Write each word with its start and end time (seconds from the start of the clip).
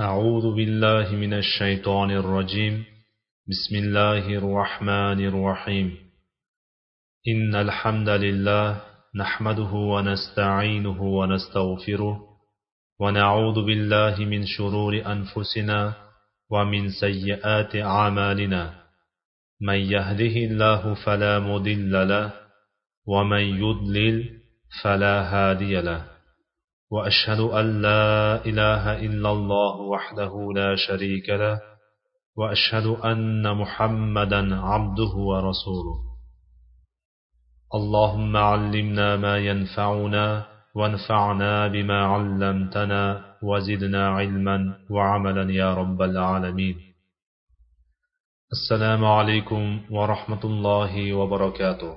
أعوذ 0.00 0.54
بالله 0.54 1.16
من 1.16 1.34
الشيطان 1.34 2.10
الرجيم. 2.10 2.84
بسم 3.48 3.76
الله 3.76 4.28
الرحمن 4.28 5.26
الرحيم. 5.26 5.98
إن 7.28 7.54
الحمد 7.54 8.08
لله 8.08 8.82
نحمده 9.16 9.72
ونستعينه 9.72 11.02
ونستغفره 11.02 12.20
ونعوذ 13.00 13.66
بالله 13.66 14.24
من 14.24 14.46
شرور 14.46 15.02
أنفسنا 15.06 15.94
ومن 16.50 16.90
سيئات 17.00 17.76
أعمالنا. 17.76 18.74
من 19.60 19.78
يهده 19.78 20.36
الله 20.50 20.94
فلا 20.94 21.38
مضل 21.38 22.08
له 22.08 22.32
ومن 23.06 23.40
يضلل 23.40 24.30
فلا 24.82 25.22
هادي 25.22 25.80
له. 25.80 26.13
وأشهد 26.94 27.40
أن 27.60 27.82
لا 27.82 28.44
إله 28.46 28.84
إلا 29.06 29.30
الله 29.36 29.76
وحده 29.92 30.32
لا 30.54 30.70
شريك 30.86 31.28
له 31.28 31.60
وأشهد 32.36 32.86
أن 32.86 33.56
محمدا 33.56 34.42
عبده 34.70 35.12
ورسوله. 35.30 35.98
اللهم 37.74 38.36
علمنا 38.36 39.16
ما 39.16 39.38
ينفعنا 39.38 40.46
وانفعنا 40.74 41.68
بما 41.68 41.98
علمتنا 42.06 43.02
وزدنا 43.42 44.08
علما 44.08 44.58
وعملا 44.90 45.52
يا 45.52 45.74
رب 45.74 46.02
العالمين. 46.02 46.76
السلام 48.52 49.04
عليكم 49.04 49.80
ورحمة 49.90 50.42
الله 50.44 51.12
وبركاته. 51.12 51.94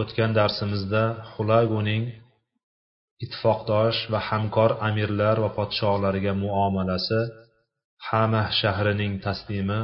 o'tgan 0.00 0.32
darsimizda 0.32 1.02
xulaguning 1.36 2.21
ittifoqdosh 3.24 3.98
va 4.12 4.20
hamkor 4.28 4.70
amirlar 4.88 5.36
va 5.44 5.50
podshohlariga 5.58 6.32
muomalasi 6.44 7.20
hamah 8.08 8.46
shahrining 8.60 9.14
taslimi 9.26 9.80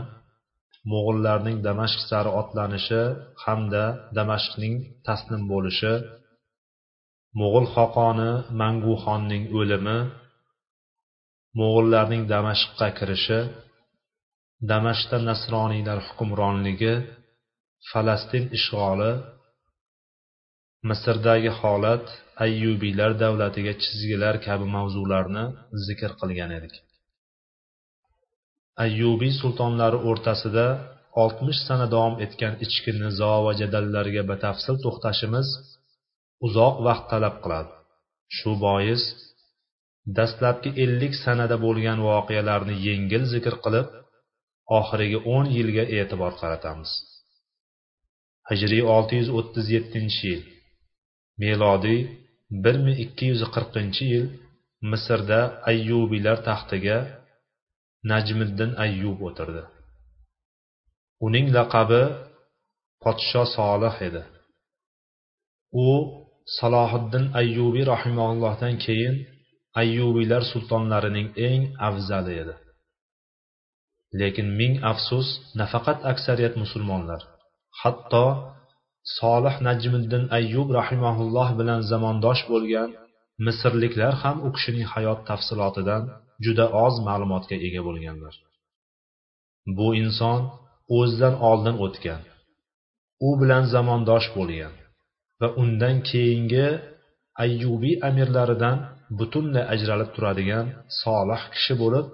mo'g'illarning 0.90 1.56
damashq 1.66 2.00
sari 2.10 2.30
otlanishi 2.40 3.02
hamda 3.44 3.84
damashqning 4.18 4.74
taslim 5.08 5.42
bo'lishi 5.52 5.94
mo'g'ul 7.38 7.66
xoqoni 7.74 8.30
manguxonning 8.60 9.44
o'limi 9.60 9.98
mo'g'illarning 11.58 12.22
damashqqa 12.34 12.88
kirishi 12.98 13.40
damashqda 14.70 15.18
nasroniylar 15.30 15.98
hukmronligi 16.08 16.94
falastin 17.90 18.44
ishg'oli 18.58 19.12
misrdagi 20.88 21.50
holat 21.60 22.04
ayyubiylar 22.44 23.12
davlatiga 23.22 23.72
chizgilar 23.82 24.34
kabi 24.46 24.66
mavzularni 24.76 25.44
zikr 25.86 26.10
qilgan 26.20 26.50
edik. 26.58 26.74
Ayyubiy 28.84 29.32
sultonlari 29.40 29.98
o'rtasida 30.08 30.66
oltmish 31.22 31.60
sana 31.68 31.86
davom 31.94 32.14
etgan 32.24 32.54
ichki 32.64 32.92
nizo 33.02 33.32
va 33.46 33.52
jadallarga 33.60 34.22
batafsil 34.30 34.76
to'xtashimiz 34.84 35.48
uzoq 36.46 36.74
vaqt 36.86 37.04
talab 37.12 37.36
qiladi. 37.44 37.72
Shu 38.36 38.50
bois 38.64 39.02
dastlabki 40.16 40.70
ellik 40.84 41.14
sanada 41.24 41.56
bo'lgan 41.64 41.98
voqealarni 42.08 42.74
yengil 42.86 43.22
zikr 43.34 43.54
qilib 43.64 43.88
oxirgi 44.78 45.18
o'n 45.34 45.46
yilga 45.56 45.84
e'tibor 45.98 46.32
qaratamiz. 46.40 46.90
Hijriy 48.50 48.82
olti 48.94 49.14
yuz 49.20 49.30
o'ttiz 49.38 49.66
yettinchi 49.74 50.22
yil. 50.30 50.42
Melodiy 51.42 52.00
bir 52.62 52.76
ming 52.84 52.96
ikki 53.04 53.24
yuz 53.30 53.42
qirqinchi 53.54 54.04
yil 54.12 54.26
misrda 54.90 55.40
ayyubiylar 55.70 56.38
taxtiga 56.48 56.98
najmiddin 58.10 58.70
ayyub 58.84 59.18
o'tirdi. 59.28 59.62
Uning 61.26 61.46
laqabi 61.56 62.02
podsho 63.02 63.42
solih 63.56 63.96
edi. 64.08 64.22
U 65.86 65.88
salohiddin 66.58 67.24
ayyubiy 67.40 67.84
rahimallohdan 67.94 68.74
keyin 68.84 69.16
ayyubiylar 69.80 70.42
sultonlarining 70.52 71.28
eng 71.48 71.62
afzali 71.88 72.34
edi. 72.42 72.54
Lekin 74.20 74.48
ming 74.60 74.74
afsus 74.90 75.28
nafaqat 75.60 75.98
aksariyat 76.12 76.54
musulmonlar 76.62 77.20
hatto 77.80 78.24
solih 79.16 79.54
najmiddin 79.68 80.24
ayyub 80.38 80.68
rahimaulloh 80.78 81.48
bilan 81.60 81.80
zamondosh 81.90 82.42
bo'lgan 82.52 82.90
misrliklar 83.46 84.12
ham 84.22 84.36
u 84.46 84.48
kishining 84.56 84.86
hayot 84.94 85.20
tafsilotidan 85.30 86.02
juda 86.44 86.66
oz 86.84 86.94
ma'lumotga 87.08 87.56
ega 87.66 87.80
bo'lganlar. 87.88 88.34
Bu 89.76 89.88
inson 90.02 90.40
o'zidan 90.98 91.34
oldin 91.50 91.76
o'tgan 91.84 92.22
u 93.26 93.30
bilan 93.40 93.64
zamondosh 93.74 94.28
bo'lgan 94.36 94.74
va 95.40 95.48
undan 95.62 95.96
keyingi 96.10 96.66
ayyubiy 97.44 97.96
amirlaridan 98.08 98.76
butunlay 99.18 99.64
ajralib 99.74 100.10
turadigan 100.14 100.66
solih 101.02 101.40
kishi 101.54 101.74
bo'lib 101.82 102.06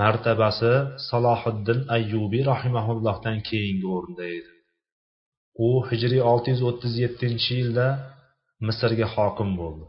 martabasi 0.00 0.72
salohiddin 1.08 1.80
ayyubiy 1.96 2.42
rahimaullohdan 2.52 3.36
keyingi 3.48 3.86
o'rinda 3.96 4.24
edi. 4.38 4.50
U 5.66 5.68
hijriy 5.88 6.22
olti 6.32 6.48
yuz 6.54 6.62
o'ttiz 6.70 6.92
yettinchi 7.04 7.52
yilda 7.60 7.86
misrga 8.66 9.06
hokim 9.14 9.50
bo'ldi. 9.60 9.86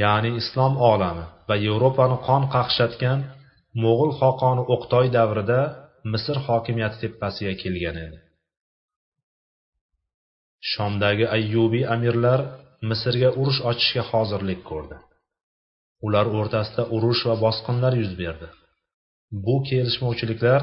Ya'ni 0.00 0.30
islom 0.40 0.74
olami 0.90 1.24
va 1.48 1.56
yevropani 1.66 2.16
qon 2.26 2.42
qaqshatgan 2.54 3.20
mo'g'ul 3.82 4.12
xoqoni 4.20 4.62
o'qtoy 4.74 5.06
davrida 5.16 5.60
misr 6.12 6.36
hokimiyati 6.46 6.96
tepasiga 7.02 7.54
kelgan 7.62 7.96
edi. 8.06 8.18
Shomdagi 10.72 11.26
ayyubiy 11.36 11.84
amirlar 11.94 12.40
misrga 12.90 13.30
urush 13.40 13.60
ochishga 13.70 14.02
hozirlik 14.10 14.60
ko'rdi. 14.70 14.96
Ular 16.06 16.26
o'rtasida 16.38 16.82
urush 16.96 17.22
va 17.28 17.34
bosqinlar 17.44 17.92
yuz 18.02 18.12
berdi. 18.22 18.48
Bu 19.44 19.56
kelishmovchiliklar 19.68 20.60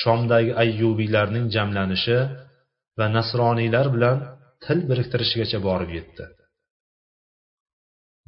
shomdagi 0.00 0.52
ayyubiylarning 0.62 1.46
jamlanishi 1.54 2.18
va 2.98 3.06
nasroniylar 3.18 3.86
bilan 3.94 4.18
til 4.64 4.78
biriktirishigacha 4.90 5.58
borib 5.68 5.90
yetdi. 5.98 6.24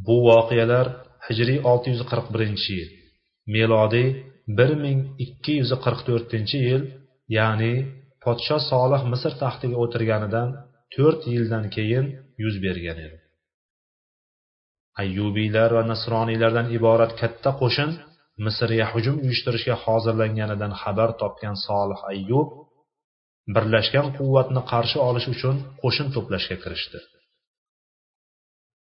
Bu 0.06 0.16
voqealar 0.28 0.86
hijriy 1.26 1.58
olti 1.70 1.88
yuz 1.94 2.03
qirq 2.10 2.26
birinchi 2.34 2.72
yil 2.78 2.91
melodiy 3.54 4.09
bir 4.59 4.72
ming 4.84 5.00
ikki 5.25 5.53
yuz 5.60 5.72
qirq 5.84 6.00
to'rtinchi 6.09 6.59
yil 6.69 6.82
ya'ni 7.36 7.75
podsho 8.25 8.59
solih 8.70 9.03
misr 9.12 9.32
taxtiga 9.42 9.76
o'tirganidan 9.84 10.48
to'rt 10.94 11.22
yildan 11.34 11.64
keyin 11.75 12.06
yuz 12.42 12.56
bergan 12.64 12.98
edi. 13.06 13.19
Ayyubiylar 15.03 15.70
va 15.76 15.82
nasroniylardan 15.92 16.66
iborat 16.76 17.12
katta 17.20 17.50
qo'shin 17.60 17.91
misrga 18.47 18.86
hujum 18.92 19.16
uyushtirishga 19.25 19.76
hozirlanganidan 19.84 20.72
xabar 20.82 21.10
topgan 21.22 21.56
solih 21.66 22.00
ayyub 22.12 22.48
birlashgan 23.54 24.06
quvvatni 24.16 24.62
qarshi 24.72 24.98
olish 25.08 25.28
uchun 25.34 25.56
qo'shin 25.82 26.08
to'plashga 26.14 26.56
kirishdi. 26.62 26.98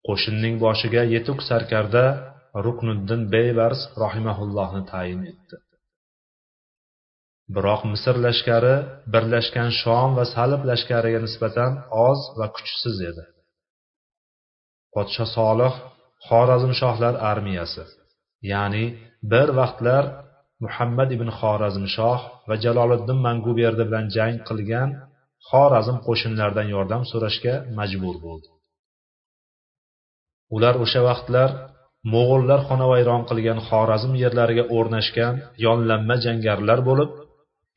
Qo'shinning 0.07 0.56
boshiga 0.66 1.03
yetuk 1.16 1.40
sarkarda 1.50 2.06
ruknuddin 2.66 3.22
beybars 3.34 3.81
rohimaullohni 4.02 4.84
tayin 4.91 5.22
etdi. 5.31 5.56
Biroq 7.56 7.81
misr 7.91 8.16
lashkari 8.25 8.75
birlashgan 9.13 9.69
shom 9.81 10.09
va 10.18 10.25
salib 10.35 10.62
lashkariga 10.69 11.19
nisbatan 11.25 11.72
oz 12.07 12.19
va 12.40 12.47
kuchsiz 12.56 12.97
edi. 13.09 13.24
Podsho 14.94 15.25
solih 15.38 15.74
xorazmshohlar 16.28 17.16
armiyasi 17.31 17.84
ya'ni 18.51 18.86
bir 19.31 19.48
vaqtlar 19.60 20.04
muhammad 20.64 21.10
ibn 21.16 21.30
xorazmshoh 21.40 22.20
va 22.50 22.56
jaloliddin 22.64 23.20
manguberdi 23.28 23.84
bilan 23.90 24.06
jang 24.16 24.36
qilgan 24.50 24.90
xorazm 25.50 25.98
qo'shinlaridan 26.08 26.68
yordam 26.76 27.02
so'rashga 27.12 27.56
majbur 27.78 28.16
bo'ldi. 28.26 28.50
Ular 30.56 30.76
o'sha 30.84 31.02
vaqtlar 31.10 31.50
mo'g'ullar 32.14 32.60
xonavayron 32.70 33.22
qilgan 33.30 33.60
xorazm 33.70 34.12
yerlariga 34.24 34.66
o'rnashgan 34.78 35.34
yonlanma 35.66 36.16
jangarilar 36.26 36.80
bo'lib 36.90 37.12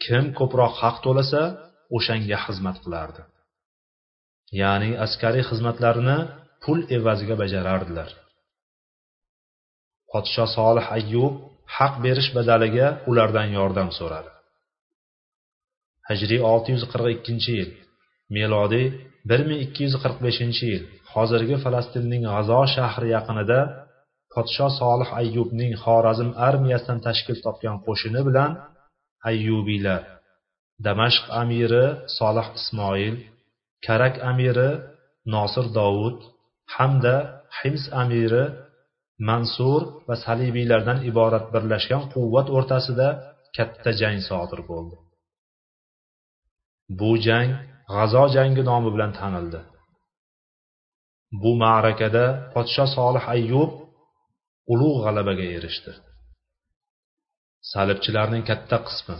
kim 0.04 0.24
ko'proq 0.38 0.72
haq 0.82 0.96
to'lasa 1.04 1.42
o'shanga 1.96 2.38
xizmat 2.44 2.76
qilardi. 2.84 3.22
Ya'ni 4.60 4.90
askariy 5.04 5.44
xizmatlarini 5.50 6.18
pul 6.62 6.78
evaziga 6.96 7.34
bajarardilar. 7.42 8.10
Podsho 10.10 10.44
solih 10.56 10.86
ayyub 10.98 11.34
haq 11.76 11.94
berish 12.04 12.30
badaliga 12.36 12.86
ulardan 13.10 13.48
yordam 13.58 13.88
so'radi. 13.98 14.30
Hijriy 16.08 16.40
olti 16.52 16.68
yuz 16.74 16.84
qirq 16.92 17.06
ikkinchi 17.16 17.52
yil 17.58 17.70
melodiy 18.36 18.86
bir 19.28 19.40
ming 19.48 19.60
ikki 19.66 19.82
yuz 19.86 19.96
qirq 20.02 20.18
beshinchi 20.26 20.64
yil 20.72 20.84
hozirgi 21.12 21.56
falastinning 21.64 22.22
g'azo 22.30 22.60
shahri 22.74 23.08
yaqinida 23.16 23.60
podsho 24.32 24.68
solih 24.80 25.08
ayyubning 25.20 25.72
xorazm 25.84 26.30
armiyasidan 26.48 26.98
tashkil 27.06 27.38
topgan 27.46 27.76
qo'shini 27.86 28.20
bilan 28.28 28.50
ayyubiylar 29.30 30.02
damashq 30.86 31.24
amiri 31.42 31.86
solih 32.18 32.46
ismoil 32.58 33.14
karak 33.86 34.14
amiri 34.30 34.70
nosir 35.34 35.66
dovud 35.78 36.18
hamda 36.74 37.16
hims 37.58 37.84
amiri 38.02 38.44
mansur 39.28 39.82
va 40.08 40.16
salibiylardan 40.24 40.98
iborat 41.10 41.46
birlashgan 41.54 42.02
quvvat 42.12 42.48
o'rtasida 42.56 43.08
katta 43.56 43.90
jang 44.00 44.18
sodir 44.28 44.60
bo'ldi. 44.70 44.96
Bu 46.98 47.10
jang 47.26 47.50
g'azo 47.94 48.24
jangi 48.36 48.62
nomi 48.70 48.90
bilan 48.94 49.12
tanildi. 49.20 49.60
Bu 51.42 51.50
ma'rakada 51.62 52.24
podsho 52.54 52.84
solih 52.96 53.24
ayyub 53.34 53.70
ulug' 54.72 54.98
g'alabaga 55.04 55.46
erishdi. 55.56 55.92
Salibchilarning 57.72 58.44
katta 58.50 58.78
qismi 58.88 59.16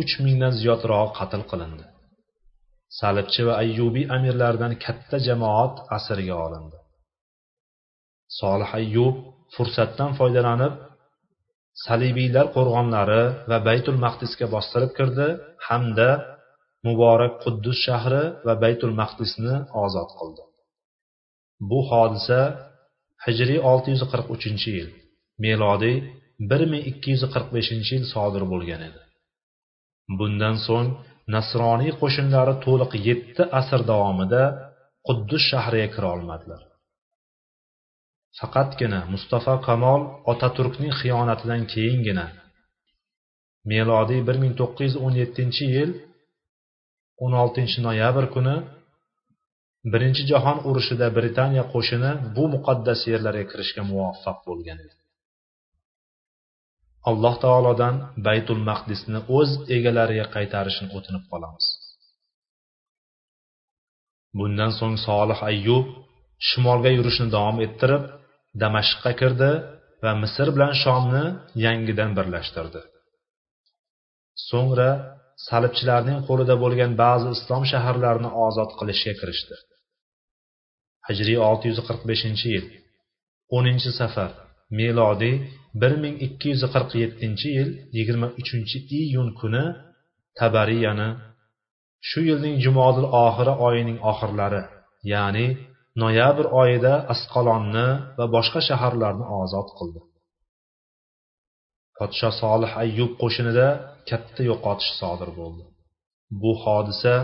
uch 0.00 0.12
mingdan 0.24 0.52
ziyodrog'i 0.60 1.12
qatl 1.18 1.42
qilindi. 1.50 1.84
Salibchi 3.00 3.42
va 3.48 3.54
ayyubiy 3.62 4.06
amirlaridan 4.16 4.72
katta 4.84 5.16
jamoat 5.28 5.74
asirga 5.96 6.36
olindi. 6.46 6.78
Solih 8.40 8.70
ayyub 8.78 9.16
fursatdan 9.54 10.10
foydalanib 10.18 10.74
salibiylar 11.86 12.46
qo'rg'onlari 12.56 13.22
va 13.50 13.58
baytul 13.68 13.98
maqdisga 14.04 14.46
bostirib 14.54 14.92
kirdi 14.98 15.28
hamda 15.68 16.10
muborak 16.86 17.34
quddus 17.44 17.78
shahri 17.86 18.24
va 18.46 18.54
baytul 18.64 18.94
maqdisni 19.00 19.54
ozod 19.84 20.10
qildi. 20.18 20.42
Bu 21.70 21.80
hodisa 21.90 22.40
hijriy 23.26 23.60
643 23.72 24.66
yil 24.74 24.88
melodiy 25.44 25.96
1245 26.50 27.92
yil 27.94 28.04
sodir 28.12 28.44
bo'lgan 28.52 28.82
edi. 28.88 29.00
Bundan 30.18 30.56
so'ng 30.66 30.88
nasroniy 31.34 31.92
qo'shinlari 32.00 32.54
to'liq 32.66 32.92
7 33.08 33.44
asr 33.60 33.80
davomida 33.90 34.42
quddus 35.06 35.42
shahriga 35.50 35.88
kira 35.94 36.08
olmadilar. 36.16 36.62
Faqatgina 38.38 39.00
mustafa 39.12 39.54
kamol 39.66 40.00
otaturkning 40.32 40.92
xiyonatidan 41.00 41.62
keyingina 41.72 42.26
melodiy 43.70 44.20
1917 44.28 45.74
yil 45.74 45.90
16 47.18 47.84
noyabr 47.86 48.24
kuni 48.34 48.56
birinchi 49.92 50.22
jahon 50.30 50.58
urushida 50.68 51.06
britaniya 51.16 51.64
qo'shini 51.74 52.10
bu 52.36 52.44
muqaddas 52.54 53.00
yerlarga 53.12 53.44
kirishga 53.50 53.82
muvaffaq 53.90 54.38
bo'lgan 54.48 54.78
edi. 54.84 54.96
Alloh 57.10 57.34
taolodan 57.44 57.94
baytul 58.26 58.60
maqdisni 58.70 59.20
o'z 59.38 59.50
egalariga 59.76 60.26
qaytarishni 60.34 60.86
o'tinib 60.96 61.24
qolamiz. 61.32 61.66
Bundan 64.38 64.72
so'ng 64.78 64.96
solih 65.06 65.38
ayyub 65.50 65.86
shimolga 66.48 66.90
yurishni 66.98 67.26
davom 67.36 67.58
ettirib 67.66 68.04
damashqqa 68.60 69.12
kirdi 69.20 69.52
va 70.04 70.12
misr 70.22 70.48
bilan 70.54 70.72
shomni 70.82 71.24
yangidan 71.64 72.10
birlashtirdi. 72.18 72.80
So'ngra 74.48 74.90
salibchilarning 75.48 76.18
qo'lida 76.28 76.54
bo'lgan 76.62 76.92
ba'zi 77.02 77.28
islom 77.36 77.62
shaharlarini 77.72 78.30
ozod 78.46 78.70
qilishga 78.78 79.12
kirishdi. 79.20 79.56
Hijriy 81.08 81.38
645 81.50 82.44
yil 82.54 82.66
10 83.60 84.00
safar 84.00 84.30
melodiy 84.78 85.34
1247 85.74 87.56
yil 87.56 87.68
23 87.92 88.92
iyun 89.00 89.28
kuni 89.40 89.64
tabariyani 90.38 91.08
shu 92.08 92.20
yilning 92.28 92.56
jumodil 92.64 93.06
oxiri 93.24 93.54
oyining 93.66 93.98
oxirlari 94.10 94.62
ya'ni 95.12 95.46
noyabr 96.00 96.46
oyida 96.62 96.94
asqalonni 97.14 97.88
va 98.18 98.26
boshqa 98.36 98.60
shaharlarni 98.68 99.24
ozod 99.40 99.68
qildi. 99.78 100.00
Podsho 101.98 102.30
solih 102.42 102.72
ayyub 102.84 103.12
qo'shinida 103.22 103.68
katta 104.08 104.42
yo'qotish 104.50 104.92
sodir 105.00 105.30
bo'ldi. 105.38 105.64
Bu 106.42 106.52
hodisa 106.62 107.14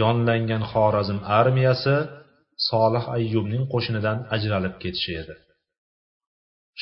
yonlangan 0.00 0.62
xorazm 0.72 1.18
armiyasi 1.40 1.96
solih 2.70 3.04
ayyubning 3.16 3.64
qo'shinidan 3.72 4.18
ajralib 4.34 4.74
ketishi 4.82 5.12
edi. 5.22 5.34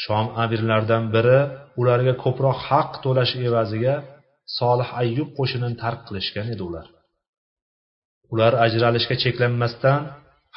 Shom 0.03 0.27
amirlaridan 0.43 1.05
biri 1.15 1.41
ularga 1.81 2.15
ko'proq 2.25 2.59
haq 2.69 2.91
to'lash 3.05 3.33
evaziga 3.49 3.95
solih 4.59 4.89
ayyub 5.03 5.31
qo'shinini 5.39 5.77
tark 5.83 6.01
qilishgan 6.09 6.47
edi 6.55 6.63
ular. 6.69 6.87
Ular 8.33 8.53
ajralishga 8.67 9.17
cheklanmasdan 9.25 10.01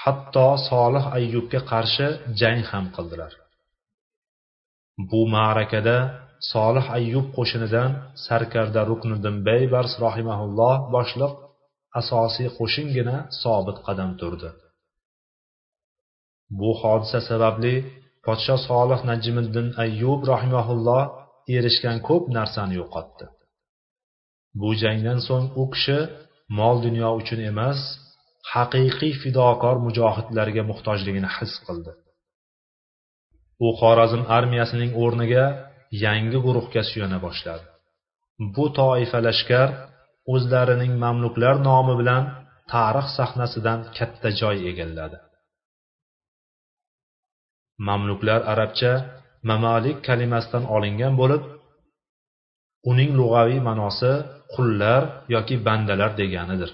hatto 0.03 0.47
solih 0.69 1.05
ayyubga 1.17 1.59
qarshi 1.71 2.07
jang 2.39 2.61
ham 2.69 2.85
qildilar. 2.95 3.33
Bu 5.09 5.21
ma'rakada 5.35 5.97
solih 6.51 6.85
ayyub 6.97 7.27
qo'shinidan 7.37 7.89
sarkarda 8.25 8.81
rukniddin 8.89 9.35
baybars 9.47 9.93
rohimaulloh 10.05 10.75
boshliq 10.95 11.33
asosiy 11.99 12.47
qo'shingina 12.57 13.15
sobit 13.41 13.77
qadam 13.87 14.11
turdi. 14.19 14.49
Bu 16.59 16.69
hodisa 16.81 17.19
sababli 17.29 17.75
podsho 18.25 18.55
solih 18.69 18.99
najmiddin 19.11 19.67
ayyub 19.83 20.21
rahimaulloh 20.33 21.03
erishgan 21.57 21.97
ko'p 22.07 22.23
narsani 22.37 22.75
yo'qotdi. 22.81 23.25
Bu 24.59 24.69
jangdan 24.81 25.19
so'ng 25.27 25.45
u 25.61 25.63
kishi 25.73 25.99
mol 26.57 26.75
dunyo 26.85 27.09
uchun 27.19 27.39
emas 27.51 27.79
haqiqiy 28.53 29.13
fidokor 29.21 29.75
mujohidlarga 29.85 30.63
muhtojligini 30.71 31.29
his 31.37 31.53
qildi. 31.65 31.91
U 33.65 33.67
xorazm 33.79 34.21
armiyasining 34.37 34.91
o'rniga 35.03 35.45
yangi 36.05 36.39
guruhga 36.45 36.81
suyana 36.89 37.19
boshladi. 37.25 37.65
Bu 38.55 38.65
toifa 38.79 39.19
lashkar 39.27 39.69
o'zlarining 40.33 40.93
mamluklar 41.03 41.55
nomi 41.69 41.93
bilan 42.01 42.23
tarix 42.73 43.07
sahnasidan 43.17 43.79
katta 43.97 44.29
joy 44.39 44.57
egalladi. 44.71 45.17
Mamluklar 47.87 48.41
arabcha 48.53 48.91
mamalik 49.49 49.97
kalimasidan 50.07 50.63
olingan 50.75 51.13
bo'lib 51.21 51.43
uning 52.91 53.11
lug'aviy 53.19 53.59
ma'nosi 53.69 54.11
qullar 54.53 55.01
yoki 55.35 55.55
bandalar 55.67 56.11
deganidir. 56.21 56.71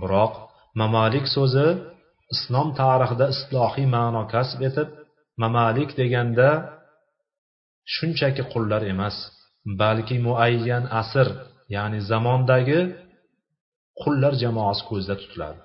Biroq 0.00 0.32
mamalik 0.80 1.26
so'zi 1.36 1.66
islom 2.34 2.68
tarixida 2.80 3.26
islohiy 3.34 3.86
ma'no 3.96 4.22
kasb 4.34 4.60
etib 4.68 4.88
mamalik 5.42 5.90
deganda 6.00 6.48
shunchaki 7.94 8.42
qullar 8.52 8.82
emas 8.92 9.16
balki 9.80 10.16
muayyan 10.26 10.84
asr 11.02 11.28
ya'ni 11.76 12.00
zamondagi 12.10 12.80
qullar 14.02 14.32
jamoasi 14.42 14.82
ko'zda 14.90 15.14
tutiladi. 15.22 15.60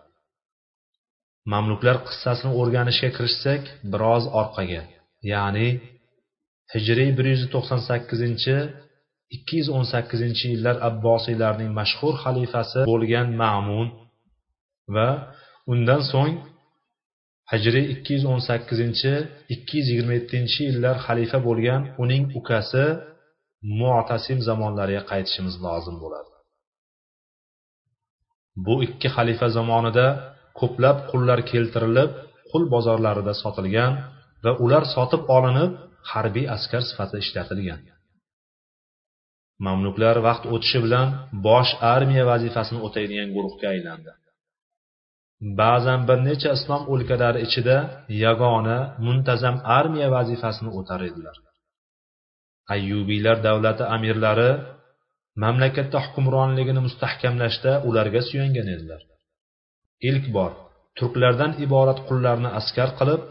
Mamluklar 1.53 1.97
qissasini 2.07 2.51
o'rganishga 2.59 3.09
kirishsak 3.15 3.63
biroz 3.91 4.23
orqaga 4.41 4.83
ya'ni 5.33 5.67
hijriy 6.73 7.11
bir 7.17 7.25
yuz 7.33 7.43
to'qson 7.53 7.81
sakkizinchi 7.89 8.55
ikki 9.35 9.55
yuz 9.59 9.69
o'n 9.77 9.85
sakkizinchi 9.93 10.45
yillar 10.53 10.75
abbosiylarning 10.89 11.71
mashhur 11.79 12.13
xalifasi 12.23 12.79
bo'lgan 12.91 13.27
ma'mun 13.41 13.87
va 14.95 15.09
undan 15.73 16.01
so'ng 16.11 16.35
hijriy 17.51 17.85
ikki 17.93 18.11
yuz 18.15 18.25
o'n 18.33 18.41
sakkizinchi 18.49 19.13
ikki 19.55 19.73
yuz 19.79 19.87
yigirma 19.91 20.13
yettinchi 20.19 20.61
yillar 20.69 20.95
xalifa 21.05 21.39
bo'lgan 21.47 21.81
uning 22.03 22.23
ukasi 22.39 22.85
mu'tasim 23.79 24.37
zamonlariga 24.47 25.03
qaytishimiz 25.11 25.55
lozim 25.65 25.95
bo'ladi 26.03 26.31
bu 28.65 28.75
ikki 28.87 29.07
xalifa 29.15 29.47
zamonida 29.57 30.07
ko'plab 30.59 30.97
qullar 31.11 31.39
keltirilib 31.51 32.11
qul 32.49 32.63
bozorlarida 32.73 33.33
sotilgan 33.43 33.93
va 34.43 34.51
ular 34.63 34.83
sotib 34.95 35.21
olinib 35.37 35.71
harbiy 36.11 36.45
askar 36.55 36.81
sifatida 36.89 37.19
ishlatilgan. 37.25 37.81
Mamluklar 39.65 40.15
vaqt 40.27 40.43
o'tishi 40.53 40.79
bilan 40.85 41.07
bosh 41.47 41.71
armiya 41.93 42.23
vazifasini 42.31 42.79
o'taydigan 42.87 43.29
guruhga 43.35 43.67
aylandi. 43.75 44.11
Ba'zan 45.59 46.01
bir 46.09 46.19
necha 46.27 46.49
islom 46.57 46.83
o'lkalari 46.93 47.39
ichida 47.47 47.77
yagona 48.25 48.77
muntazam 49.05 49.55
armiya 49.77 50.07
vazifasini 50.15 50.71
o'tar 50.79 51.01
edilar. 51.09 51.35
Ayyubiylar 52.75 53.37
davlati 53.47 53.83
amirlari 53.95 54.51
mamlakatda 55.43 55.97
hukmronligini 56.05 56.81
mustahkamlashda 56.87 57.71
ularga 57.87 58.21
suyangan 58.29 58.67
edilar. 58.75 59.01
Ilk 60.09 60.25
bor 60.37 60.51
turklardan 60.97 61.51
iborat 61.65 61.99
qullarni 62.07 62.49
askar 62.59 62.89
qilib 62.99 63.21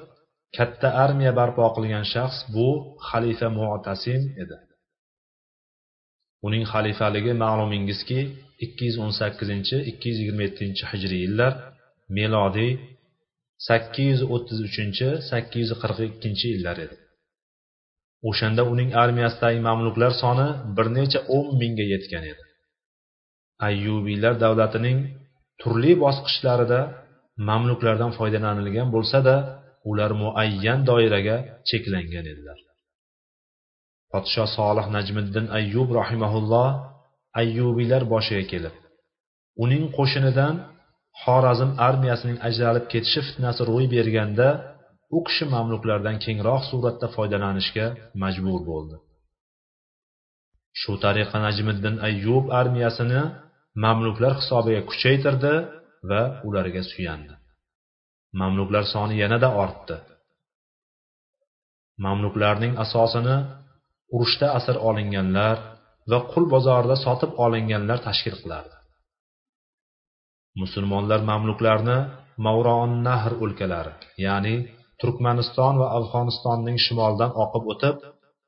katta 0.57 0.89
armiya 1.05 1.33
barpo 1.41 1.65
qilgan 1.77 2.05
shaxs 2.13 2.39
bu 2.55 2.69
xalifa 3.09 3.49
mu'tasim 3.59 4.23
edi. 4.43 4.57
Uning 6.47 6.65
xalifaligi 6.73 7.33
ma'lumingizki 7.45 8.21
ikki 8.65 8.85
yuz 8.89 8.97
o'n 9.05 9.13
sakkizinchi 9.21 9.77
ikki 9.91 10.07
yuz 10.11 10.19
yigirma 10.23 10.43
yettinchi 10.49 10.85
hijriy 10.93 11.21
yillar 11.27 11.53
melodiy 12.17 12.73
sakkiz 13.69 14.07
yuz 14.11 14.23
o'ttiz 14.35 14.59
uchinchi 14.69 15.09
sakkiz 15.31 15.61
yuz 15.63 15.73
qirq 15.83 15.99
ikkinchi 16.11 16.47
yillar 16.55 16.77
edi 16.85 16.97
o'shanda 18.29 18.63
uning 18.73 18.91
armiyasidagi 19.03 19.61
mamluklar 19.69 20.13
soni 20.23 20.49
bir 20.77 20.87
necha 20.99 21.21
o'n 21.37 21.49
mingga 21.61 21.85
yetgan 21.95 22.25
edi 22.33 22.43
ayyubiylar 23.69 24.35
davlatining 24.45 24.99
turli 25.61 25.93
bosqichlarida 26.05 26.81
mamluklardan 27.49 28.13
foydalanilgan 28.19 28.89
bo'lsa-da, 28.95 29.37
ular 29.91 30.11
muayyan 30.23 30.81
doiraga 30.89 31.37
cheklangan 31.69 32.27
edilar. 32.33 32.59
Podsho 34.13 34.45
Solih 34.57 34.87
Najmiddin 34.97 35.47
Ayyub 35.59 35.89
rahimahulloh 36.01 36.69
Ayyubiylar 37.41 38.03
boshiga 38.13 38.45
kelib, 38.53 38.75
uning 39.65 39.85
qo'shinidan 39.97 40.55
Xorazm 41.21 41.71
armiyasining 41.89 42.39
ajralib 42.49 42.85
ketishi 42.93 43.21
fitnasi 43.29 43.63
ro'y 43.71 43.87
berganda, 43.95 44.49
u 45.17 45.19
kishi 45.27 45.45
mamluklardan 45.55 46.17
kengroq 46.25 46.63
suratda 46.71 47.07
foydalanishga 47.17 47.87
majbur 48.23 48.61
bo'ldi. 48.71 48.97
Shu 50.81 50.93
tariqa 51.05 51.37
Najmiddin 51.47 51.97
Ayyub 52.09 52.45
armiyasini 52.61 53.23
mamluklar 53.85 54.33
hisobiga 54.41 54.83
kuchaytirdi 54.91 55.55
va 56.11 56.23
ularga 56.49 56.83
suyandi. 56.93 57.35
Mamluklar 58.41 58.85
soni 58.95 59.15
yanada 59.23 59.49
ortdi. 59.65 59.97
Mamluklarning 62.05 62.73
asosini 62.85 63.37
urushda 64.15 64.47
asir 64.59 64.77
olinganlar 64.89 65.57
va 66.11 66.19
qul 66.33 66.45
bozorida 66.55 66.97
sotib 67.05 67.31
olinganlar 67.45 67.99
tashkil 68.09 68.37
qilardi. 68.43 68.77
Musulmonlar 70.61 71.21
mamluklarni 71.31 71.99
Mavron 72.45 72.91
nahr 73.09 73.33
o'lkalari 73.45 73.93
ya'ni 74.27 74.55
turkmaniston 75.01 75.75
va 75.83 75.87
afg'onistonning 75.99 76.77
shimolidan 76.85 77.31
oqib 77.45 77.65
o'tib 77.73 77.97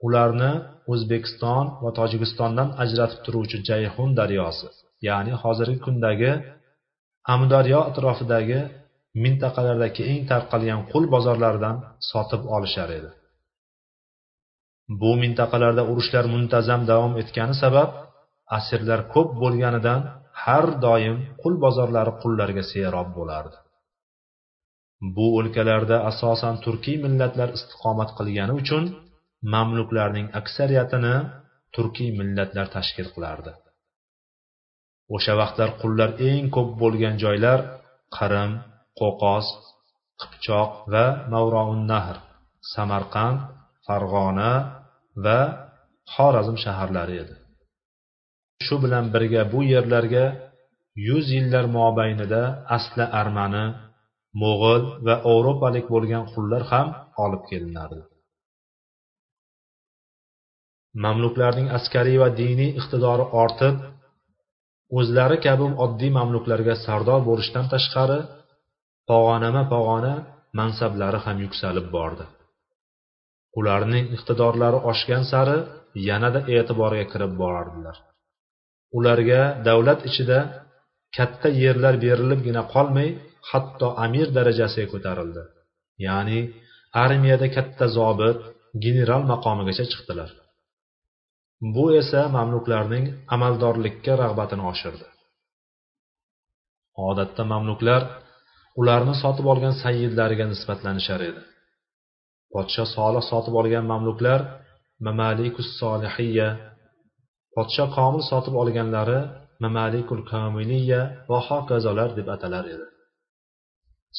ularni 0.06 0.52
o'zbekiston 0.92 1.64
va 1.84 1.90
tojikistondan 1.98 2.68
ajratib 2.82 3.20
turuvchi 3.26 3.58
jayhun 3.68 4.10
daryosi 4.20 4.68
ya'ni 5.08 5.32
hozirgi 5.42 5.78
kundagi 5.86 6.32
amudaryo 7.32 7.80
atrofidagi 7.90 8.60
mintaqalardagi 9.24 10.02
eng 10.12 10.22
tarqalgan 10.30 10.80
qul 10.90 11.04
bozorlaridan 11.14 11.76
sotib 12.10 12.42
olishar 12.56 12.88
edi. 12.98 13.10
Bu 15.00 15.10
mintaqalarda 15.22 15.82
urushlar 15.90 16.24
muntazam 16.34 16.80
davom 16.90 17.12
etgani 17.22 17.54
sabab 17.62 17.90
asirlar 18.58 19.00
ko'p 19.14 19.28
bo'lganidan 19.42 20.00
har 20.42 20.66
doim 20.84 21.16
qul 21.40 21.54
bozorlari 21.64 22.12
qullarga 22.22 22.64
serob 22.72 23.08
bo'lardi. 23.18 23.56
Bu 25.16 25.26
o'lkalarda 25.38 25.96
asosan 26.10 26.54
turkiy 26.64 26.96
millatlar 27.04 27.48
istiqomat 27.58 28.10
qilgani 28.18 28.54
uchun 28.60 28.84
mamluklarning 29.54 30.26
aksariyatini 30.40 31.16
turkiy 31.74 32.10
millatlar 32.20 32.66
tashkil 32.76 33.08
qilardi. 33.14 33.52
O'sha 35.14 35.34
vaqtlar 35.40 35.70
qullar 35.82 36.10
eng 36.30 36.46
ko'p 36.56 36.70
bo'lgan 36.82 37.14
joylar 37.24 37.60
qirim 38.16 38.52
qo'qos 39.00 39.46
qipchoq 40.20 40.70
va 40.92 41.06
mavroun 41.32 41.80
nahr 41.92 42.16
samarqand 42.74 43.38
farg'ona 43.86 44.52
va 45.24 45.40
xorazm 46.14 46.56
shaharlari 46.64 47.16
edi. 47.22 47.34
Shu 48.66 48.76
bilan 48.84 49.04
birga 49.14 49.42
bu 49.52 49.60
yerlarga 49.72 50.24
yuz 51.08 51.26
yillar 51.36 51.64
mobaynida 51.78 52.42
asli 52.76 53.04
armani 53.20 53.66
mo'g'ul 54.42 54.82
va 55.06 55.14
ovropalik 55.32 55.86
bo'lgan 55.94 56.24
qullar 56.34 56.62
ham 56.72 56.88
olib 57.24 57.42
kelinardi 57.50 58.00
mamluklarning 61.04 61.68
askariy 61.78 62.18
va 62.22 62.28
diniy 62.40 62.70
iqtidori 62.80 63.24
ortib 63.42 63.76
o'zlari 64.98 65.36
kabi 65.46 65.66
oddiy 65.84 66.10
mamluklarga 66.18 66.74
sardor 66.86 67.20
bo'lishdan 67.28 67.66
tashqari 67.74 68.20
pog'onama 69.08 69.62
pog'ona 69.72 70.14
mansablari 70.58 71.18
ham 71.24 71.36
yuksalib 71.44 71.86
bordi. 71.96 72.24
Ularning 73.58 74.06
iqtidorlari 74.16 74.78
oshgan 74.90 75.24
sari 75.32 75.58
yanada 76.08 76.40
e'tiborga 76.56 77.04
kirib 77.12 77.32
borardilar. 77.42 77.96
Ularga 78.98 79.42
davlat 79.68 80.00
ichida 80.08 80.38
katta 81.16 81.48
yerlar 81.62 81.94
berilibgina 82.04 82.62
qolmay 82.74 83.08
hatto 83.50 83.86
amir 84.04 84.28
darajasiga 84.36 84.88
ko'tarildi. 84.94 85.42
Ya'ni 86.06 86.38
armiyada 87.04 87.46
katta 87.56 87.86
zobit 87.96 88.38
general 88.84 89.22
maqomigacha 89.32 89.84
chiqdilar. 89.92 90.30
Bu 91.74 91.84
esa 92.00 92.20
mamluklarning 92.36 93.04
amaldorlikka 93.34 94.12
rag'batini 94.22 94.64
oshirdi. 94.72 95.06
Odatda 97.08 97.42
mamluklar 97.52 98.02
ularni 98.80 99.14
sotib 99.22 99.46
olgan 99.52 99.74
sayyidlariga 99.84 100.44
nisbatlanishar 100.52 101.20
edi. 101.30 101.42
Podsho 102.52 102.84
solih 102.96 103.24
sotib 103.30 103.54
olgan 103.60 103.84
mamluklar 103.92 104.40
mamalikus 105.06 105.68
solihiya 105.80 106.48
podsho 107.56 107.84
komil 107.96 108.22
sotib 108.30 108.54
olganlari 108.62 109.20
mamalikul 109.64 110.22
komiliya 110.32 111.00
va 111.30 111.38
hokazolar 111.48 112.10
deb 112.18 112.28
atalar 112.34 112.64
edi. 112.74 112.86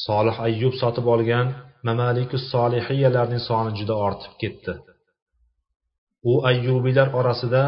Solih 0.06 0.36
ayyub 0.46 0.74
sotib 0.82 1.06
olgan 1.14 1.46
mamalikus 1.88 2.44
solihiyalarning 2.52 3.42
soni 3.48 3.70
juda 3.78 3.94
ortib 4.08 4.32
ketdi. 4.42 4.72
U 6.30 6.32
ayyubiylar 6.50 7.08
orasida 7.18 7.62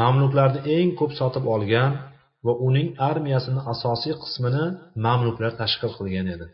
mamluklarni 0.00 0.60
eng 0.76 0.90
ko'p 0.98 1.12
sotib 1.20 1.44
olgan 1.54 1.90
va 2.46 2.52
uning 2.68 2.88
armiyasini 3.10 3.60
asosiy 3.72 4.14
qismini 4.22 4.64
mamluklar 5.06 5.52
tashkil 5.60 5.92
qilgan 5.98 6.26
edi. 6.34 6.46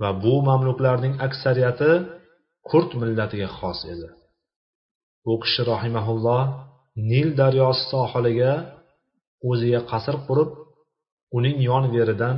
Va 0.00 0.10
bu 0.22 0.34
mamluklarning 0.48 1.14
aksariyati 1.26 1.90
kurd 2.68 2.90
millatiga 3.00 3.48
xos 3.58 3.80
edi. 3.94 4.08
U 5.30 5.32
kishi 5.42 5.62
rohimaulloh 5.70 6.42
nil 7.10 7.28
daryosi 7.40 7.84
sohiliga 7.92 8.52
o'ziga 9.50 9.80
qasr 9.90 10.16
qurib 10.26 10.50
uning 11.36 11.56
yon 11.68 11.84
veridan 11.94 12.36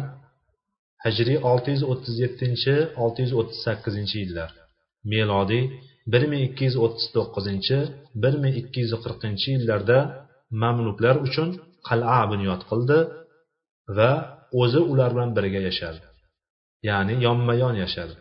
hijriy 1.05 1.39
olti 1.51 1.69
yuz 1.75 1.83
o'ttiz 1.93 2.17
yettinchi 2.25 2.75
olti 3.03 3.19
yuz 3.25 3.33
o'ttiz 3.41 3.59
sakkizinchi 3.67 4.17
yillar 4.23 4.51
melodiy 5.13 5.65
bir 6.13 6.23
ming 6.31 6.43
ikki 6.49 6.65
yuz 6.69 6.77
o'ttiz 6.85 7.07
to'qqizinchi 7.17 7.79
bir 8.23 8.35
ming 8.43 8.55
ikki 8.61 8.79
yuz 8.85 8.93
qirqinchi 9.05 9.49
yillarda 9.57 9.99
mamluklar 10.63 11.17
uchun 11.27 11.49
qal'a 11.89 12.21
bunyod 12.33 12.63
qildi 12.71 12.99
va 13.97 14.11
o'zi 14.61 14.81
ular 14.93 15.11
bilan 15.15 15.31
birga 15.37 15.61
yashadi 15.69 16.01
ya'ni 16.89 17.15
yonma 17.27 17.55
yon 17.63 17.75
yashadi 17.85 18.15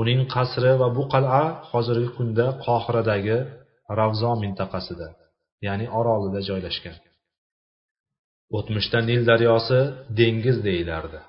uning 0.00 0.20
qasri 0.34 0.72
va 0.80 0.88
bu 0.96 1.04
qal'a 1.12 1.42
hozirgi 1.70 2.10
kunda 2.16 2.46
qohiradagi 2.66 3.38
ravzo 3.98 4.32
mintaqasida 4.42 5.08
ya'ni 5.66 5.86
orolida 5.98 6.40
joylashgan. 6.48 6.96
O'tmishda 8.56 8.98
nil 9.08 9.22
daryosi 9.30 9.80
dengiz 10.20 10.56
deyilardi. 10.68 11.20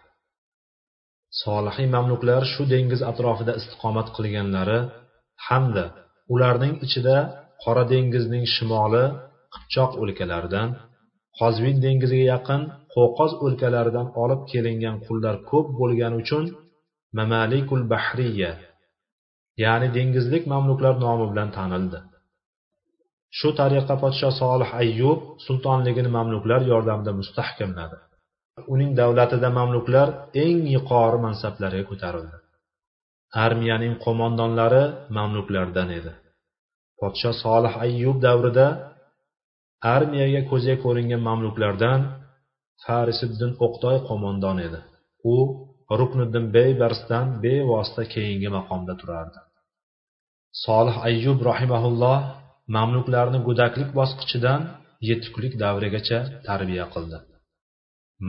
Solihiy 1.41 1.87
mamluklar 1.95 2.41
shu 2.53 2.63
dengiz 2.73 3.01
atrofida 3.11 3.53
istiqomat 3.59 4.07
qilganlari 4.15 4.79
hamda 5.47 5.85
ularning 6.33 6.75
ichida 6.85 7.17
qora 7.63 7.83
dengizning 7.93 8.45
shimoli 8.55 9.05
qipchoq 9.53 9.91
o'lkalaridan 10.01 10.69
qozvin 11.39 11.77
dengiziga 11.85 12.25
yaqin 12.33 12.61
qo'qoz 12.93 13.31
o'lkalaridan 13.45 14.07
olib 14.23 14.41
kelingan 14.51 14.95
qullar 15.05 15.35
ko'p 15.51 15.67
bo'lgani 15.79 16.15
uchun 16.23 16.43
mamalikul 17.19 17.83
bahriya 17.91 18.51
ya'ni 19.63 19.87
dengizlik 19.97 20.43
mamluklar 20.53 20.93
nomi 21.05 21.25
bilan 21.31 21.49
tanildi. 21.57 21.99
Shu 23.37 23.49
tariqa 23.59 23.95
podshoh 24.03 24.33
solih 24.41 24.69
ayyub 24.81 25.19
sultonligini 25.45 26.09
mamluklar 26.17 26.61
yordamida 26.71 27.11
mustahkamladi. 27.19 27.97
Uning 28.73 28.91
davlatida 28.99 29.49
mamluklar 29.59 30.07
eng 30.45 30.59
yuqori 30.75 31.17
mansablarga 31.25 31.83
ko'tarildi. 31.89 32.37
Armiyaning 33.45 33.95
qo'mondonlari 34.05 34.83
mamluklardan 35.17 35.89
edi. 35.99 36.11
Podshoh 36.99 37.35
solih 37.43 37.73
ayyub 37.85 38.17
davrida 38.27 38.67
armiyaga 39.95 40.41
ko'zga 40.51 40.75
ko'ringan 40.83 41.21
mamluklardan 41.29 41.99
farisiddin 42.85 43.51
o'qtoy 43.65 43.97
qo'mondon 44.09 44.57
edi. 44.67 44.79
U 45.33 45.35
rukniddin 45.99 46.45
beybarsdan 46.55 47.25
bevosita 47.43 48.03
keyingi 48.13 48.49
maqomda 48.57 48.93
turardi. 49.01 49.39
Solih 50.65 50.95
ayyub 51.07 51.39
rahimaulloh 51.49 52.19
mamluklarni 52.75 53.39
go'daklik 53.47 53.89
bosqichidan 53.99 54.61
yetuklik 55.09 55.53
davrigacha 55.63 56.19
tarbiya 56.47 56.85
qildi. 56.93 57.17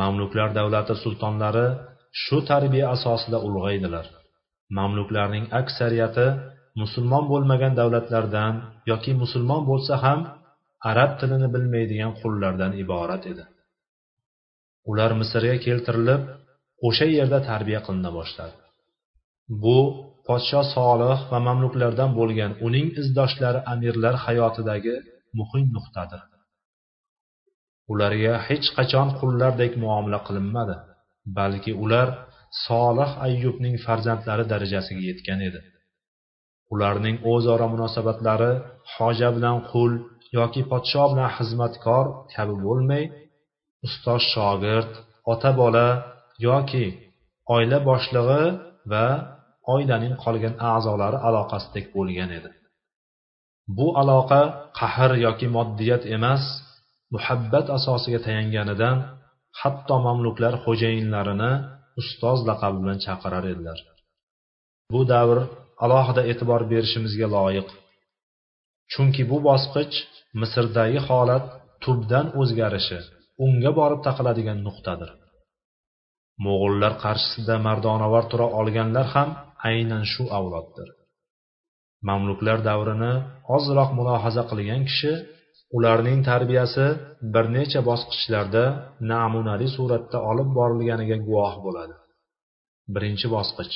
Mamluklar 0.01 0.49
davlati 0.59 0.95
sultonlari 1.05 1.67
shu 2.23 2.39
tarbiya 2.51 2.87
asosida 2.95 3.39
ulg'aydilar. 3.47 4.07
Mamluklarning 4.79 5.45
aksariyati 5.61 6.27
musulmon 6.81 7.25
bo'lmagan 7.33 7.73
davlatlardan 7.81 8.55
yoki 8.91 9.13
musulmon 9.23 9.63
bo'lsa 9.71 9.95
ham 10.05 10.21
arab 10.91 11.11
tilini 11.21 11.49
bilmaydigan 11.55 12.13
qullardan 12.21 12.73
iborat 12.83 13.23
edi. 13.33 13.45
Ular 14.91 15.11
misrga 15.21 15.57
keltirilib 15.67 16.23
o'sha 16.87 17.07
yerda 17.17 17.39
tarbiya 17.51 17.81
qilina 17.87 18.11
boshladi. 18.19 18.57
Bu 19.63 19.79
podsho 20.29 20.63
solih 20.77 21.19
va 21.31 21.39
mamluklardan 21.49 22.11
bo'lgan 22.19 22.53
uning 22.67 22.89
izdoshlari 23.01 23.61
amirlar 23.73 24.15
hayotidagi 24.25 24.97
muhim 25.39 25.67
nuqtadir. 25.77 26.23
Ularga 27.93 28.35
hech 28.49 28.67
qachon 28.77 29.09
qullardek 29.21 29.73
muomala 29.83 30.19
qilinmadi 30.27 30.77
balki 31.39 31.73
ular 31.85 32.09
solih 32.67 33.11
ayyubning 33.27 33.75
farzandlari 33.87 34.45
darajasiga 34.53 35.03
yetgan 35.11 35.41
edi. 35.49 35.61
Ularning 36.75 37.17
o'zaro 37.33 37.67
munosabatlari 37.75 38.53
hoja 38.95 39.29
bilan 39.37 39.57
qul 39.71 39.93
yoki 40.39 40.63
podsho 40.73 41.05
bilan 41.13 41.31
xizmatkor 41.39 42.05
kabi 42.35 42.55
bo'lmay 42.67 43.05
ustoz 43.87 44.23
shogird 44.35 44.93
ota 45.33 45.51
bola 45.61 45.87
yoki 46.47 46.87
oila 47.55 47.79
boshlig'i 47.89 48.45
va 48.93 49.07
oilaning 49.75 50.15
qolgan 50.25 50.55
a'zolari 50.73 51.19
aloqasidek 51.29 51.87
bo'lgan 51.97 52.31
edi. 52.39 52.51
Bu 53.77 53.87
aloqa 54.03 54.43
qahr 54.81 55.11
yoki 55.27 55.47
moddiyat 55.57 56.03
emas 56.17 56.43
muhabbat 57.15 57.67
asosiga 57.79 58.21
tayanganidan 58.27 58.97
hatto 59.61 59.97
mamluklar 60.07 60.55
xo'jayinlarini 60.65 61.53
ustoz 62.01 62.39
laqabi 62.49 62.77
bilan 62.83 62.99
chaqirar 63.07 63.45
edilar. 63.53 63.79
Bu 64.93 65.01
davr 65.13 65.39
alohida 65.85 66.23
e'tibor 66.31 66.63
berishimizga 66.73 67.29
loyiq. 67.37 67.69
Chunki 68.93 69.23
bu 69.31 69.39
bosqich 69.49 69.95
misrdagi 70.41 71.01
holat 71.09 71.45
tubdan 71.85 72.27
o'zgarishi 72.41 72.99
unga 73.45 73.71
borib 73.79 74.01
taqaladigan 74.07 74.59
nuqtadir. 74.67 75.11
Mo'g'ullar 76.45 76.93
qarshisida 77.05 77.55
mardonavor 77.67 78.25
tura 78.31 78.47
olganlar 78.61 79.07
ham 79.15 79.29
aynan 79.71 80.05
shu 80.13 80.25
avloddir. 80.39 80.89
Mamluklar 82.09 82.59
davrini 82.69 83.13
ozroq 83.57 83.91
mulohaza 83.99 84.43
qilgan 84.51 84.83
kishi 84.89 85.13
ularning 85.77 86.19
tarbiyasi 86.31 86.87
bir 87.35 87.45
necha 87.57 87.81
bosqichlarda 87.91 88.65
namunali 89.13 89.69
suratda 89.77 90.19
olib 90.31 90.49
borilganiga 90.59 91.17
guvoh 91.29 91.55
bo'ladi. 91.65 91.95
Birinchi 92.95 93.27
bosqich 93.37 93.75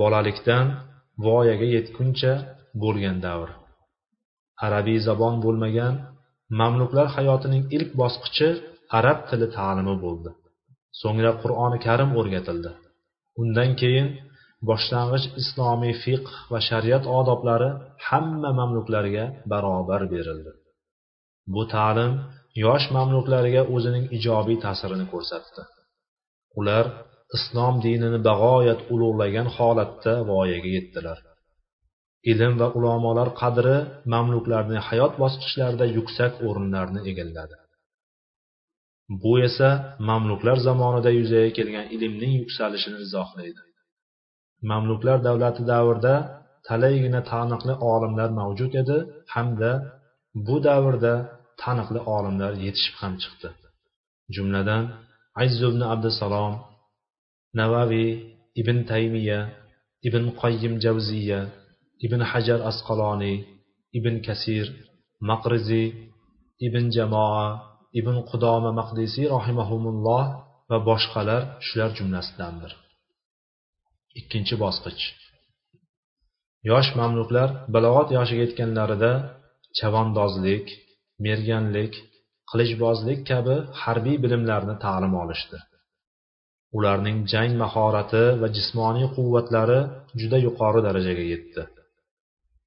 bolalikdan 0.00 0.66
voyaga 1.26 1.66
yetguncha 1.76 2.32
bo'lgan 2.82 3.18
davr. 3.26 3.50
Arabiy 4.66 4.98
zabon 5.08 5.34
bo'lmagan 5.44 5.94
mamluklar 6.60 7.06
hayotining 7.16 7.64
ilk 7.76 7.90
bosqichi 8.00 8.48
arab 8.98 9.18
tili 9.28 9.46
ta'limi 9.56 9.96
bo'ldi. 10.04 10.30
So'ngra 11.00 11.32
qur'oni 11.42 11.78
karim 11.86 12.10
o'rgatildi. 12.20 12.70
Undan 13.42 13.70
keyin 13.80 14.08
boshlang'ich 14.68 15.26
islomiy 15.42 15.94
fiqh 16.04 16.30
va 16.52 16.58
shariat 16.68 17.04
odoblari 17.18 17.70
hamma 18.08 18.50
mamluklarga 18.60 19.24
barobar 19.52 20.02
berildi. 20.14 20.52
Bu 21.54 21.62
ta'lim 21.74 22.12
yosh 22.64 22.86
mamluklarga 22.96 23.62
o'zining 23.74 24.04
ijobiy 24.16 24.58
ta'sirini 24.64 25.06
ko'rsatdi. 25.12 25.62
Ular 26.60 26.84
islom 27.36 27.74
dinini 27.86 28.18
bag'oyat 28.28 28.80
ulug'lagan 28.94 29.48
holatda 29.56 30.12
voyaga 30.30 30.70
yetdilar. 30.76 31.18
Ilm 32.32 32.54
va 32.60 32.68
ulamolar 32.78 33.28
qadri 33.42 33.76
mamluklarning 34.14 34.82
hayot 34.88 35.12
bosqichlarida 35.22 35.86
yuksak 35.96 36.32
o'rinlarni 36.48 37.00
egalladi. 37.10 37.56
Bu 39.22 39.32
esa 39.46 39.68
mamluklar 40.08 40.56
zamonida 40.68 41.10
yuzaga 41.18 41.50
kelgan 41.58 41.86
ilmning 41.94 42.32
yuksalishini 42.42 42.98
izohlaydi. 43.06 43.62
Mamluklar 44.70 45.18
davlati 45.28 45.62
davrida 45.72 46.14
talaygina 46.68 47.20
taniqli 47.32 47.74
olimlar 47.92 48.30
mavjud 48.40 48.72
edi 48.82 48.98
hamda 49.34 49.70
bu 50.46 50.56
davrda 50.68 51.14
taniqli 51.62 52.00
olimlar 52.16 52.52
yetishib 52.64 52.94
ham 53.00 53.14
chiqdi. 53.22 53.48
Jumladan 54.34 54.84
azz 55.42 55.58
ibn 55.68 55.80
abdusalom 55.92 56.54
navaviy 57.60 58.10
ibn 58.60 58.76
taymiya 58.90 59.40
ibn 60.08 60.24
qoyyim 60.40 60.74
javziya 60.84 61.40
ibn 62.06 62.20
hajar 62.30 62.60
asqaloniy 62.70 63.38
ibn 63.98 64.14
kasir 64.26 64.66
maqriziy 65.30 65.88
ibn 66.66 66.84
jamoa 66.96 67.46
ibn 68.00 68.16
qudoma 68.30 68.70
maqdisiy 68.80 69.26
rohimahumulloh 69.34 70.24
va 70.70 70.78
boshqalar 70.88 71.42
shular 71.66 71.90
jumlasidandir. 71.98 72.72
Ikkinchi 74.20 74.54
bosqich. 74.64 75.02
Yosh 76.70 76.90
mamluklar 77.00 77.48
balog'at 77.74 78.08
yoshiga 78.16 78.42
yetganlarida 78.46 79.12
chavandozlik 79.78 80.66
merganlik 81.26 81.94
qilichbozlik 82.50 83.20
kabi 83.30 83.56
harbiy 83.82 84.16
bilimlarni 84.24 84.74
ta'lim 84.84 85.12
olishdi. 85.22 85.58
Ularning 86.76 87.18
jang 87.32 87.52
mahorati 87.62 88.24
va 88.40 88.48
jismoniy 88.56 89.06
quvvatlari 89.16 89.80
juda 90.20 90.38
yuqori 90.46 90.80
darajaga 90.86 91.24
yetdi. 91.32 91.62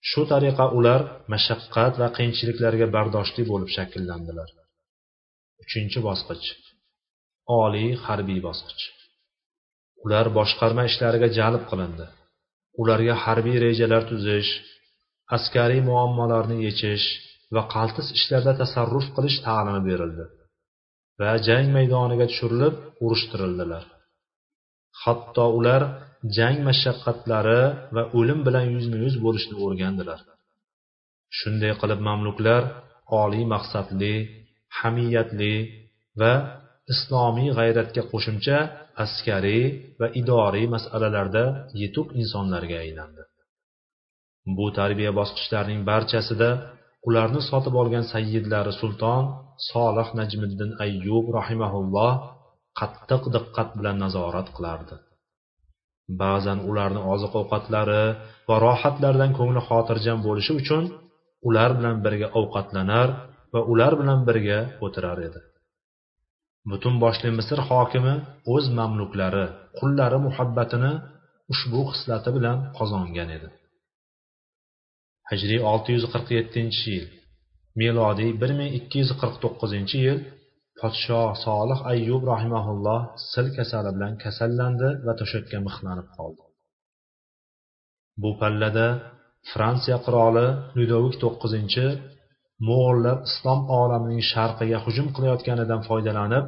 Shu 0.10 0.22
tariqa 0.32 0.66
ular 0.78 1.02
mashaqqat 1.34 1.94
va 2.02 2.08
qiyinchiliklarga 2.18 2.88
bardoshli 2.96 3.44
bo'lib 3.52 3.70
shakllandilar. 3.78 4.50
Uchinchi 5.63 6.00
bosqich. 6.08 6.47
Oliy 7.62 7.91
harbiy 8.06 8.39
bosqich. 8.47 8.84
Ular 10.06 10.28
boshqarma 10.38 10.84
ishlariga 10.89 11.30
jalb 11.39 11.63
qilindi. 11.69 12.06
Ularga 12.82 13.15
harbiy 13.24 13.58
rejalar 13.65 14.04
tuzish 14.12 14.52
askariy 15.36 15.82
muammolarni 15.89 16.58
yechish 16.67 17.06
va 17.56 17.62
qaltis 17.74 18.08
ishlarda 18.17 18.54
tasarruf 18.62 19.08
qilish 19.15 19.38
ta'limi 19.47 19.82
berildi 19.89 20.26
va 21.19 21.32
jang 21.47 21.67
maydoniga 21.78 22.26
tushirilib 22.32 22.76
urushtirildilar. 23.06 23.84
Hatto 25.04 25.45
ular 25.60 25.82
jang 26.38 26.58
mashaqqatlari 26.67 27.62
va 27.95 28.04
o'lim 28.19 28.39
bilan 28.47 28.65
yuzma 28.76 28.97
yuz 29.06 29.15
bo'lishni 29.26 29.56
o'rgandilar. 29.65 30.19
Shunday 31.38 31.74
qilib 31.82 32.00
mamluklar 32.10 32.63
oliy 33.24 33.45
maqsadli 33.54 34.15
hamiyatli 34.80 35.54
va 36.22 36.34
islomiy 36.94 37.50
g'ayratga 37.58 38.04
qo'shimcha 38.12 38.58
askariy 39.04 39.64
va 40.00 40.08
idoriy 40.22 40.66
masalalarda 40.76 41.44
yetuk 41.82 42.08
insonlarga 42.22 42.78
aylandi. 42.86 43.24
Bu 44.58 44.66
tarbiya 44.80 45.12
bosqichlarining 45.20 45.82
barchasida 45.92 46.50
ularni 47.08 47.42
sotib 47.50 47.76
olgan 47.82 48.06
sayyidlari 48.14 48.74
sulton 48.82 49.24
solih 49.72 50.08
najmiddin 50.20 50.72
ayyub 50.86 51.26
rahimaulloh 51.38 52.14
qattiq 52.80 53.24
diqqat 53.36 53.70
bilan 53.78 53.98
nazorat 54.04 54.48
qilardi. 54.56 54.96
Ba'zan 56.22 56.60
ularni 56.70 57.02
oziq 57.14 57.34
ovqatlari 57.42 58.04
va 58.48 58.56
rohatlaridan 58.66 59.32
ko'ngli 59.38 59.62
xotirjam 59.70 60.18
bo'lishi 60.28 60.54
uchun 60.62 60.84
ular 61.48 61.70
bilan 61.78 61.96
birga 62.06 62.28
ovqatlanar 62.40 63.08
va 63.54 63.62
ular 63.72 63.94
bilan 64.02 64.20
birga 64.28 64.60
o'tirar 64.86 65.20
edi. 65.28 65.42
Butun 66.72 66.96
boshli 67.04 67.30
misr 67.40 67.60
hokimi 67.70 68.14
o'z 68.54 68.66
mamluklari 68.78 69.46
qullari 69.80 70.20
muhabbatini 70.28 70.92
ushbu 71.54 71.82
xislati 71.92 72.30
bilan 72.38 72.58
qozongan 72.78 73.30
edi. 73.38 73.50
Hijriy 75.30 75.60
olti 75.72 75.90
yuz 75.96 76.06
qirq 76.14 76.30
yettinchi 76.38 76.86
yil 76.96 77.08
milodiy 77.80 78.32
bir 78.42 78.52
ming 78.60 78.70
ikki 78.80 78.98
yuz 79.04 79.12
qirq 79.22 79.36
to'qqizinchi 79.44 79.98
yil 80.06 80.20
podsho 80.80 81.22
solih 81.46 81.80
ayyub 81.92 82.22
rahimaulloh 82.34 83.02
sil 83.32 83.48
kasali 83.58 83.90
bilan 83.96 84.14
kasallandi 84.24 84.90
va 85.06 85.14
to'shakka 85.20 85.58
mixlanib 85.68 86.08
qoldi. 86.18 86.44
Bu 88.22 88.32
pallada 88.42 88.88
fransiya 89.52 89.98
qiroli 90.06 90.48
ludovik 90.78 91.16
to'qqizinchi 91.24 91.86
mo'g'ullar 92.67 93.17
islom 93.30 93.60
olamining 93.80 94.24
sharqiga 94.32 94.78
hujum 94.86 95.08
qilayotganidan 95.15 95.82
foydalanib 95.89 96.45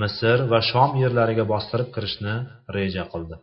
misr 0.00 0.38
va 0.52 0.60
shom 0.70 0.90
yerlariga 1.02 1.44
bostirib 1.52 1.88
kirishni 1.94 2.34
reja 2.76 3.04
qildi 3.12 3.36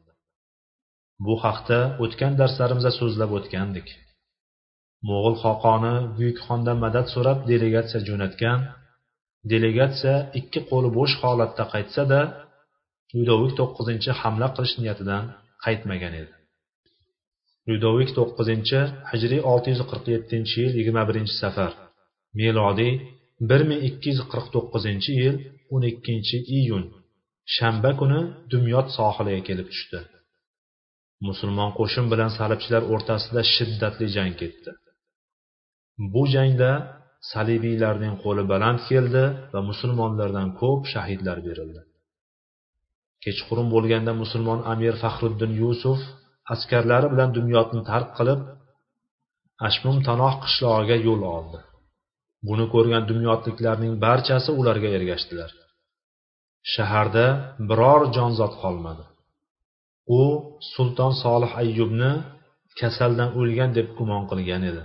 bu 1.26 1.36
haqda 1.46 1.80
o'tgan 2.04 2.34
darslarimizda 2.42 2.92
so'zlab 3.00 3.32
o'tgandik 3.38 3.88
mo'g'ul 5.10 5.36
xoqoni 5.44 5.96
buyuk 6.18 6.38
xondan 6.48 6.78
madad 6.86 7.06
so'rab 7.14 7.40
delegatsiya 7.52 8.02
jo'natgan 8.10 8.60
delegatsiya 9.52 10.16
ikki 10.40 10.60
qo'li 10.70 10.90
bo'sh 10.98 11.16
holatda 11.24 11.64
qaytsa-da, 11.74 12.22
Ludovik 13.18 13.54
to'qqizinchi 13.60 14.12
hamla 14.22 14.48
qilish 14.56 14.76
niyatidan 14.82 15.24
qaytmagan 15.66 16.14
edi. 16.22 16.34
Ludovik 17.70 18.10
to'qqizinchi 18.18 18.80
hijriy 19.12 19.42
647 19.54 20.56
yil 20.62 20.72
21 20.80 21.28
safar, 21.42 21.72
milodiy 22.40 22.94
1249 23.52 25.10
yil 25.22 25.36
12 25.70 26.38
iyun 26.60 26.84
shanba 27.56 27.92
kuni 28.00 28.20
Dumyot 28.52 28.88
sohiliga 28.98 29.42
kelib 29.48 29.68
tushdi. 29.74 30.00
Musulmon 31.28 31.72
qo'shin 31.80 32.06
bilan 32.12 32.32
salibchilar 32.38 32.84
o'rtasida 32.94 33.42
shiddatli 33.56 34.08
jang 34.16 34.34
ketdi. 34.42 34.72
Bu 36.14 36.24
jangda 36.36 36.72
salibiylarning 37.32 38.16
qo'li 38.24 38.44
baland 38.52 38.80
keldi 38.90 39.24
va 39.54 39.60
musulmonlardan 39.70 40.50
ko'p 40.62 40.82
shahidlar 40.94 41.38
berildi 41.48 41.82
kechqurun 43.24 43.68
bo'lganda 43.76 44.12
musulmon 44.24 44.60
amir 44.74 44.94
faxruddin 45.04 45.52
yusuf 45.64 46.00
askarlari 46.54 47.08
bilan 47.14 47.30
dunyodni 47.38 47.82
tark 47.92 48.10
qilib 48.18 48.42
ashmum 49.68 49.98
tanoh 50.08 50.34
qishlog'iga 50.44 50.98
yo'l 51.08 51.22
oldi 51.36 51.60
buni 52.48 52.66
ko'rgan 52.74 53.04
dunyotliklarning 53.12 53.94
barchasi 54.06 54.50
ularga 54.60 54.90
ergashdilar 54.98 55.52
shaharda 56.74 57.26
biror 57.70 58.02
jonzot 58.16 58.54
qolmadi 58.64 59.04
u 60.20 60.22
sulton 60.74 61.14
solih 61.24 61.52
ayyubni 61.62 62.12
kasaldan 62.80 63.30
o'lgan 63.40 63.70
deb 63.78 63.88
gumon 63.98 64.24
qilgan 64.32 64.64
edi 64.72 64.84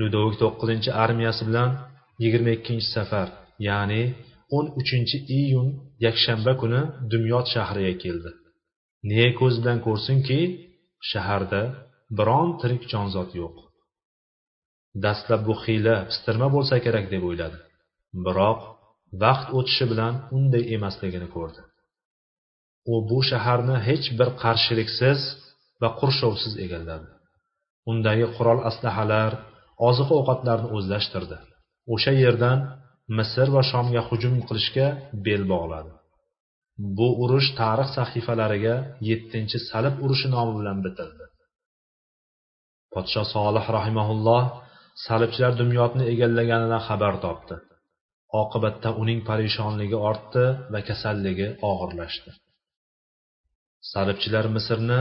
Ludovik 0.00 0.36
to'qqizinchi 0.42 0.90
armiyasi 1.04 1.42
bilan 1.48 1.70
yigirma 2.22 2.50
ikkinchi 2.58 2.88
safar 2.96 3.28
ya'ni 3.68 4.02
o'n 4.56 4.66
uchinchi 4.80 5.18
iyun 5.38 5.68
yakshanba 6.06 6.52
kuni 6.60 6.80
dumyod 7.12 7.46
shahriga 7.54 7.94
keldi. 8.04 8.30
Ne 9.10 9.24
ko'z 9.40 9.54
bilan 9.60 9.78
ko'rsinki, 9.86 10.40
shaharda 11.10 11.62
biron 12.18 12.48
tirik 12.60 12.82
jonzot 12.92 13.30
yo'q. 13.40 13.56
Dastlab 15.04 15.42
bu 15.48 15.54
xiyla 15.64 15.94
pistirma 16.08 16.48
bo'lsa 16.54 16.76
kerak 16.84 17.06
deb 17.14 17.22
o'yladi. 17.28 17.58
Biroq 18.26 18.60
vaqt 19.22 19.48
o'tishi 19.58 19.84
bilan 19.92 20.14
unday 20.36 20.64
emasligini 20.76 21.28
ko'rdi. 21.36 21.60
U 22.92 22.94
bu 23.10 23.18
shaharni 23.30 23.76
hech 23.88 24.06
bir 24.18 24.28
qarshiliksiz 24.42 25.20
va 25.82 25.88
qurshovsiz 26.00 26.54
egalladi. 26.64 27.06
Undagi 27.90 28.26
qurol 28.36 28.60
aslahalar, 28.70 29.32
oziq 29.86 30.08
ovqatlarni 30.18 30.68
o'zlashtirdi 30.76 31.38
o'sha 31.94 32.12
yerdan 32.22 32.58
misr 33.18 33.48
va 33.56 33.62
shomga 33.70 34.02
hujum 34.08 34.34
qilishga 34.48 34.86
bel 35.26 35.42
bog'ladi 35.52 35.92
bu 36.98 37.08
urush 37.24 37.48
tarix 37.60 37.88
sahifalariga 37.98 38.76
yettinchi 39.08 39.58
salib 39.70 39.94
urushi 40.04 40.28
nomi 40.34 40.52
bilan 40.58 40.78
bitildi 40.86 41.24
podshoh 42.94 43.26
solih 43.34 43.64
rahimaulloh 43.76 44.44
salibchilar 45.06 45.52
dumyodni 45.60 46.04
egallaganidan 46.12 46.82
xabar 46.88 47.14
topdi. 47.24 47.54
Oqibatda 48.42 48.90
uning 49.02 49.20
parishonligi 49.28 49.98
ortdi 50.10 50.44
va 50.72 50.80
kasalligi 50.88 51.48
og'irlashdi. 51.70 52.30
Salibchilar 53.92 54.46
misrni 54.56 55.00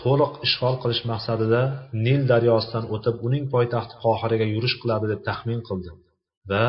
to'liq 0.00 0.32
ishg'ol 0.46 0.76
qilish 0.82 1.02
maqsadida 1.12 1.62
nil 2.06 2.22
daryosidan 2.32 2.84
o'tib 2.94 3.16
uning 3.26 3.44
poytaxti 3.54 3.94
qohiraga 4.04 4.46
yurish 4.54 4.76
qiladi 4.82 5.06
deb 5.12 5.20
taxmin 5.28 5.60
qildi 5.68 5.90
va 6.50 6.64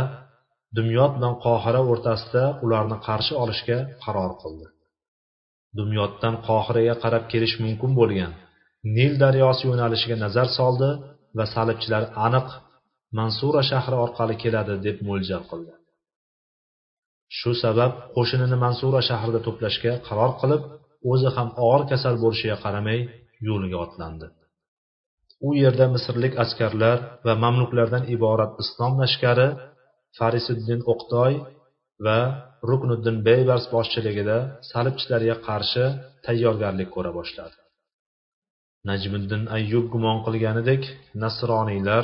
dumyod 0.78 1.12
bilan 1.18 1.36
qohira 1.46 1.82
o'rtasida 1.92 2.44
ularni 2.66 2.98
qarshi 3.08 3.34
olishga 3.44 3.78
qaror 4.04 4.32
qildi. 4.42 4.68
Dumyoddan 5.80 6.36
qohiraga 6.48 6.96
qarab 7.04 7.24
kelish 7.32 7.56
mumkin 7.64 7.92
bo'lgan 8.00 8.32
nil 8.98 9.14
daryosi 9.24 9.64
yo'nalishiga 9.70 10.18
nazar 10.26 10.48
soldi 10.60 10.90
va 11.38 11.46
salibchilar 11.56 12.04
aniq 12.26 12.48
mansura 13.20 13.62
shahri 13.72 13.98
orqali 14.06 14.36
keladi 14.44 14.76
deb 14.86 14.98
mo'ljal 15.08 15.44
qildi. 15.52 15.74
Shu 17.38 17.52
sabab 17.64 17.92
qo'shinini 18.16 18.58
mansura 18.66 19.02
shahrida 19.10 19.40
to'plashga 19.48 19.94
qaror 20.08 20.32
qilib 20.42 20.64
o'zi 21.12 21.30
ham 21.36 21.50
og'ir 21.66 21.84
kasal 21.92 22.16
bo'lishiga 22.24 22.58
qaramay 22.64 23.00
yo'liga 23.48 23.78
otlandi. 23.86 24.28
U 25.48 25.50
yerda 25.64 25.86
misrlik 25.96 26.34
askarlar 26.44 26.98
va 27.26 27.34
mamluklardan 27.44 28.04
iborat 28.16 28.52
islom 28.64 28.94
lashkari 29.02 29.48
farisiddin 30.18 30.82
o'qtoy 30.94 31.34
va 32.06 32.20
ruknuddin 32.70 33.18
beybars 33.28 33.66
boshchiligida 33.76 34.38
salibchilarga 34.72 35.36
qarshi 35.48 35.86
tayyorgarlik 36.26 36.90
ko'ra 36.96 37.12
boshladi. 37.20 37.58
Najmiddin 38.90 39.44
ayyub 39.58 39.86
gumon 39.94 40.18
qilganidek 40.26 40.84
nasroniylar 41.24 42.04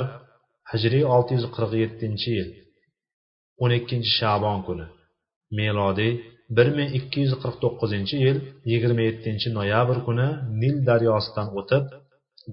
hijriy 0.72 1.04
647 1.16 2.36
yil 2.36 2.48
12 3.66 4.04
shabon 4.18 4.58
kuni 4.66 4.86
melodiy 5.58 6.12
bir 6.56 6.68
ming 6.76 6.90
ikki 6.98 7.18
yuz 7.24 7.34
qirq 7.42 7.56
to'qqizinchi 7.62 8.16
yil 8.24 8.38
yigirma 8.72 9.02
yettinchi 9.08 9.48
noyabr 9.58 9.98
kuni 10.06 10.28
nil 10.62 10.76
daryosidan 10.88 11.48
o'tib 11.60 11.84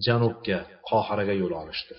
janubga 0.05 0.59
qohiraga 0.89 1.33
yo'l 1.41 1.53
olishdi. 1.61 1.95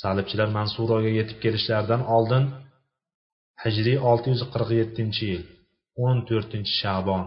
Salibchilar 0.00 0.48
mansuroga 0.58 1.10
yetib 1.18 1.38
kelishlaridan 1.44 2.02
oldin 2.16 2.44
hijriy 3.64 3.98
olti 4.10 4.26
yuz 4.32 4.42
qirq 4.52 4.70
yettinchi 4.80 5.24
yil 5.32 5.44
o'n 6.06 6.18
to'rtinchi 6.28 6.72
shabon 6.82 7.24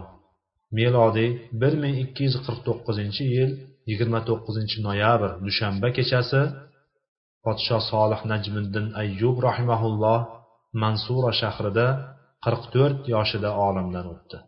melodiy 0.78 1.30
bir 1.60 1.74
ming 1.82 1.96
ikki 2.04 2.22
yuz 2.26 2.36
qirq 2.44 2.60
to'qqizinchi 2.66 3.24
yil 3.36 3.50
yigirma 3.90 4.20
to'qqizinchi 4.28 4.78
noyabr 4.86 5.30
dushanba 5.46 5.88
kechasi 5.96 6.42
podshoh 7.44 7.82
solih 7.92 8.20
najmiddin 8.32 8.86
ayyub 9.02 9.36
rahimaulloh 9.48 10.20
mansura 10.82 11.32
shahrida 11.40 11.86
qirq 12.44 12.62
to'rt 12.74 13.00
yoshida 13.14 13.50
olamdan 13.66 14.06
o'tdi. 14.14 14.38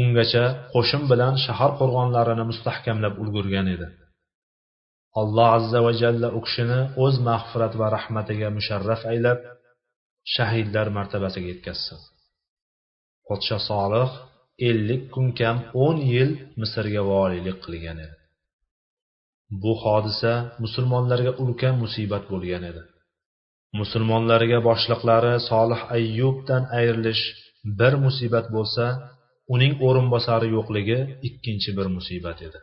Ungacha 0.00 0.44
qo'shin 0.74 1.02
bilan 1.10 1.34
shahar 1.44 1.70
qo'rg'onlarini 1.80 2.44
mustahkamlab 2.50 3.14
ulgurgan 3.22 3.66
edi. 3.74 3.88
Alloh 5.20 5.48
azza 5.58 5.80
va 5.86 5.92
jalla 6.02 6.28
u 6.38 6.40
kishini 6.46 6.80
o'z 7.04 7.14
mag'firat 7.28 7.74
va 7.80 7.86
rahmatiga 7.96 8.48
musharraf 8.56 9.02
aylab 9.12 9.40
shahidlar 10.34 10.86
martabasiga 10.98 11.48
yetkazsin. 11.52 11.98
Podshoh 13.28 13.60
solih 13.70 14.08
ellik 14.58 15.02
kun 15.14 15.26
kam 15.38 15.56
o'n 15.84 15.96
yil 16.12 16.30
misrga 16.60 17.02
voliylik 17.12 17.58
qilgan 17.64 17.98
edi. 18.04 18.16
Bu 19.62 19.72
hodisa 19.82 20.32
musulmonlarga 20.62 21.32
ulkan 21.42 21.74
musibat 21.82 22.24
bo'lgan 22.32 22.64
edi. 22.70 22.82
Musulmonlarga 23.80 24.58
boshliqlari 24.68 25.34
solih 25.50 25.80
ayyubdan 25.96 26.62
ayrilish 26.78 27.22
bir 27.78 27.94
musibat 28.04 28.46
bo'lsa 28.56 28.84
uning 29.54 29.72
o'rinbosari 29.86 30.48
yo'qligi 30.56 30.98
ikkinchi 31.28 31.70
bir 31.78 31.86
musibat 31.96 32.38
edi. 32.48 32.58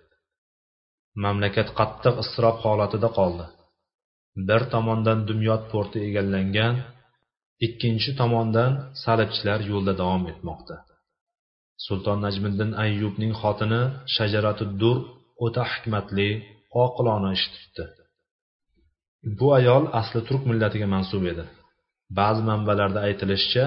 Mamlakat 1.24 1.70
qattiq 1.80 2.16
iztirob 2.24 2.58
holatida 2.66 3.10
qoldi. 3.20 3.46
Bir 4.48 4.62
tomondan 4.74 5.20
dumyod 5.30 5.64
porti 5.72 6.00
egallangan 6.10 6.76
ikkinchi 7.68 8.12
tomondan 8.22 8.72
salibchilar 9.04 9.60
yo'lda 9.72 9.94
davom 10.02 10.24
etmoqda. 10.34 10.76
Sulton 11.86 12.20
najmiddin 12.26 12.72
ayyubning 12.84 13.34
xotini 13.42 13.82
shajaratuddur 14.16 14.98
o'ta 15.46 15.64
hikmatli 15.72 16.30
oqilona 16.84 17.30
ish 17.38 17.48
tutdi. 17.56 17.86
Bu 19.40 19.48
ayol 19.60 19.84
asli 20.00 20.20
turk 20.28 20.44
millatiga 20.50 20.88
mansub 20.96 21.24
edi. 21.32 21.46
Ba'zi 22.18 22.42
manbalarda 22.50 23.00
aytilishicha 23.08 23.66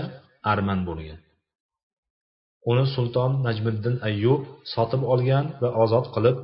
arman 0.53 0.81
bo'lgan. 0.89 1.21
Uni 2.71 2.85
sulton 2.95 3.33
najmiddin 3.47 3.97
ayyub 4.09 4.43
sotib 4.75 5.03
olgan 5.13 5.47
va 5.63 5.71
ozod 5.83 6.07
qilib 6.15 6.39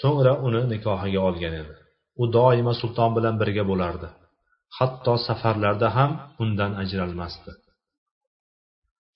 so'ngra 0.00 0.32
uni 0.46 0.62
nikohiga 0.72 1.20
olgan 1.28 1.54
edi. 1.62 1.74
U 2.22 2.24
doimo 2.36 2.72
sulton 2.80 3.10
bilan 3.16 3.34
birga 3.40 3.64
bo'lardi. 3.70 4.08
Hatto 4.78 5.14
safarlarda 5.26 5.88
ham 5.96 6.10
undan 6.42 6.72
ajralmasdi. 6.82 7.52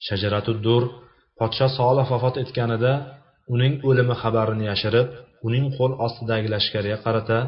Shajaratuddur 0.07 0.83
podsho 1.38 1.66
solih 1.79 2.07
vafot 2.12 2.37
etganida 2.44 2.92
uning 3.55 3.75
o'limi 3.88 4.14
xabarini 4.23 4.64
yashirib 4.73 5.09
uning 5.47 5.66
qo'l 5.77 5.92
ostidagi 6.07 6.49
lashkarga 6.55 6.97
qarata 7.05 7.38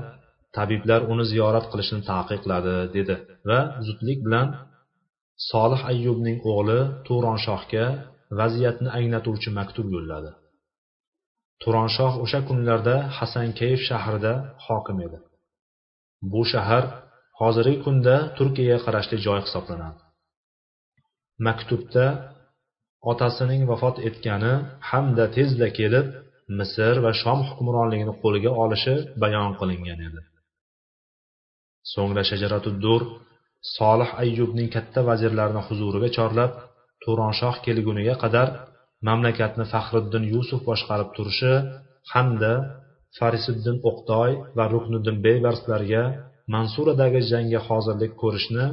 tabiblar 0.57 1.01
uni 1.13 1.25
ziyorat 1.33 1.67
qilishni 1.73 2.01
taqiqladi 2.11 2.77
dedi 2.97 3.15
va 3.49 3.61
zudlik 3.87 4.19
bilan 4.27 4.49
solih 5.51 5.81
ayyubning 5.91 6.39
o'g'li 6.53 6.81
turonshohga 7.07 7.85
vaziyatni 8.41 8.89
anglatuvchi 8.99 9.51
maktub 9.59 9.87
yo'lladi. 9.95 10.31
Turonshoh 11.63 12.13
o'sha 12.25 12.41
kunlarda 12.49 12.97
hasankeyf 13.19 13.81
shahrida 13.89 14.33
hokim 14.67 14.99
edi. 15.07 15.19
Bu 16.33 16.43
shahar 16.53 16.85
hozirgi 17.41 17.77
kunda 17.85 18.15
turkiyaga 18.37 18.79
qarashli 18.87 19.17
joy 19.27 19.41
hisoblanadi. 19.47 20.01
Maktubda 21.47 22.05
otasining 23.11 23.63
vafot 23.71 23.97
etgani 24.09 24.53
hamda 24.91 25.25
tezda 25.37 25.69
kelib 25.79 26.07
misr 26.59 26.95
va 27.05 27.13
shom 27.23 27.41
hukmronligini 27.49 28.15
qo'lga 28.23 28.51
olishi 28.65 28.95
bayon 29.23 29.53
qilingan 29.61 30.01
edi. 30.09 30.21
So'ngra 31.93 32.23
shajaratuddur 32.31 33.01
solih 33.77 34.11
ayyubning 34.23 34.69
katta 34.77 35.01
vazirlarini 35.11 35.63
huzuriga 35.69 36.09
chorlab 36.17 36.53
turonshoh 37.05 37.55
kelguniga 37.67 38.15
qadar 38.23 38.49
mamlakatni 39.09 39.65
faxriddin 39.73 40.25
yusuf 40.35 40.61
boshqarib 40.69 41.11
turishi 41.17 41.55
hamda 42.13 42.53
farisiddin 43.19 43.77
o'qtoy 43.91 44.31
va 44.57 44.65
rukniddin 44.75 45.17
beybarslarga 45.27 46.03
mansuradagi 46.55 47.21
jangga 47.33 47.61
hozirlik 47.69 48.13
ko'rishni 48.23 48.67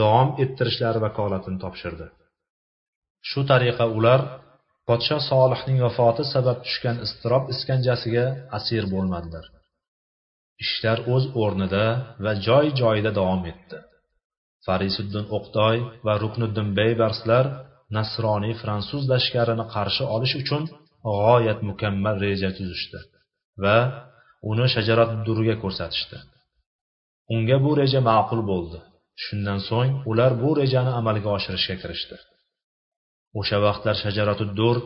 davom 0.00 0.28
ettirishlari 0.44 0.98
vakolatini 1.06 1.58
topshirdi. 1.64 2.06
Shu 3.28 3.40
tariqa 3.50 3.84
ular 3.98 4.20
podshoh 4.88 5.22
solihning 5.30 5.78
vafoti 5.86 6.24
sabab 6.34 6.58
tushgan 6.64 6.96
iztirob 7.06 7.44
iskanjasiga 7.54 8.26
asir 8.58 8.84
bo'lmadilar. 8.94 9.44
Ishlar 10.64 10.98
o'z 11.14 11.24
o'rnida 11.42 11.84
va 12.24 12.32
joy 12.46 12.66
joyida 12.80 13.10
davom 13.18 13.42
etdi. 13.52 13.78
Farisuddin 14.66 15.26
o'qtoy 15.36 15.76
va 16.06 16.14
rukniddin 16.22 16.68
beybarslar 16.78 17.44
nasroniy 17.96 18.54
fransuz 18.62 19.02
lashkarini 19.12 19.64
qarshi 19.74 20.04
olish 20.16 20.34
uchun 20.42 20.62
g'oyat 21.08 21.60
mukammal 21.68 22.16
reja 22.26 22.50
tuzishdi 22.58 23.00
va 23.64 23.76
uni 24.50 24.66
shajarat 24.74 25.10
durga 25.26 25.54
ko'rsatishdi. 25.62 26.16
Unga 27.34 27.56
bu 27.64 27.70
reja 27.80 28.00
ma'qul 28.10 28.40
bo'ldi. 28.50 28.78
Shundan 29.24 29.60
so'ng 29.68 29.92
ular 30.10 30.32
bu 30.42 30.50
rejani 30.60 30.92
amalga 31.00 31.28
oshirishga 31.36 31.76
kirishdi. 31.82 32.16
O'sha 33.38 33.58
vaqtlar 33.66 33.96
shajaratuddur 34.04 34.76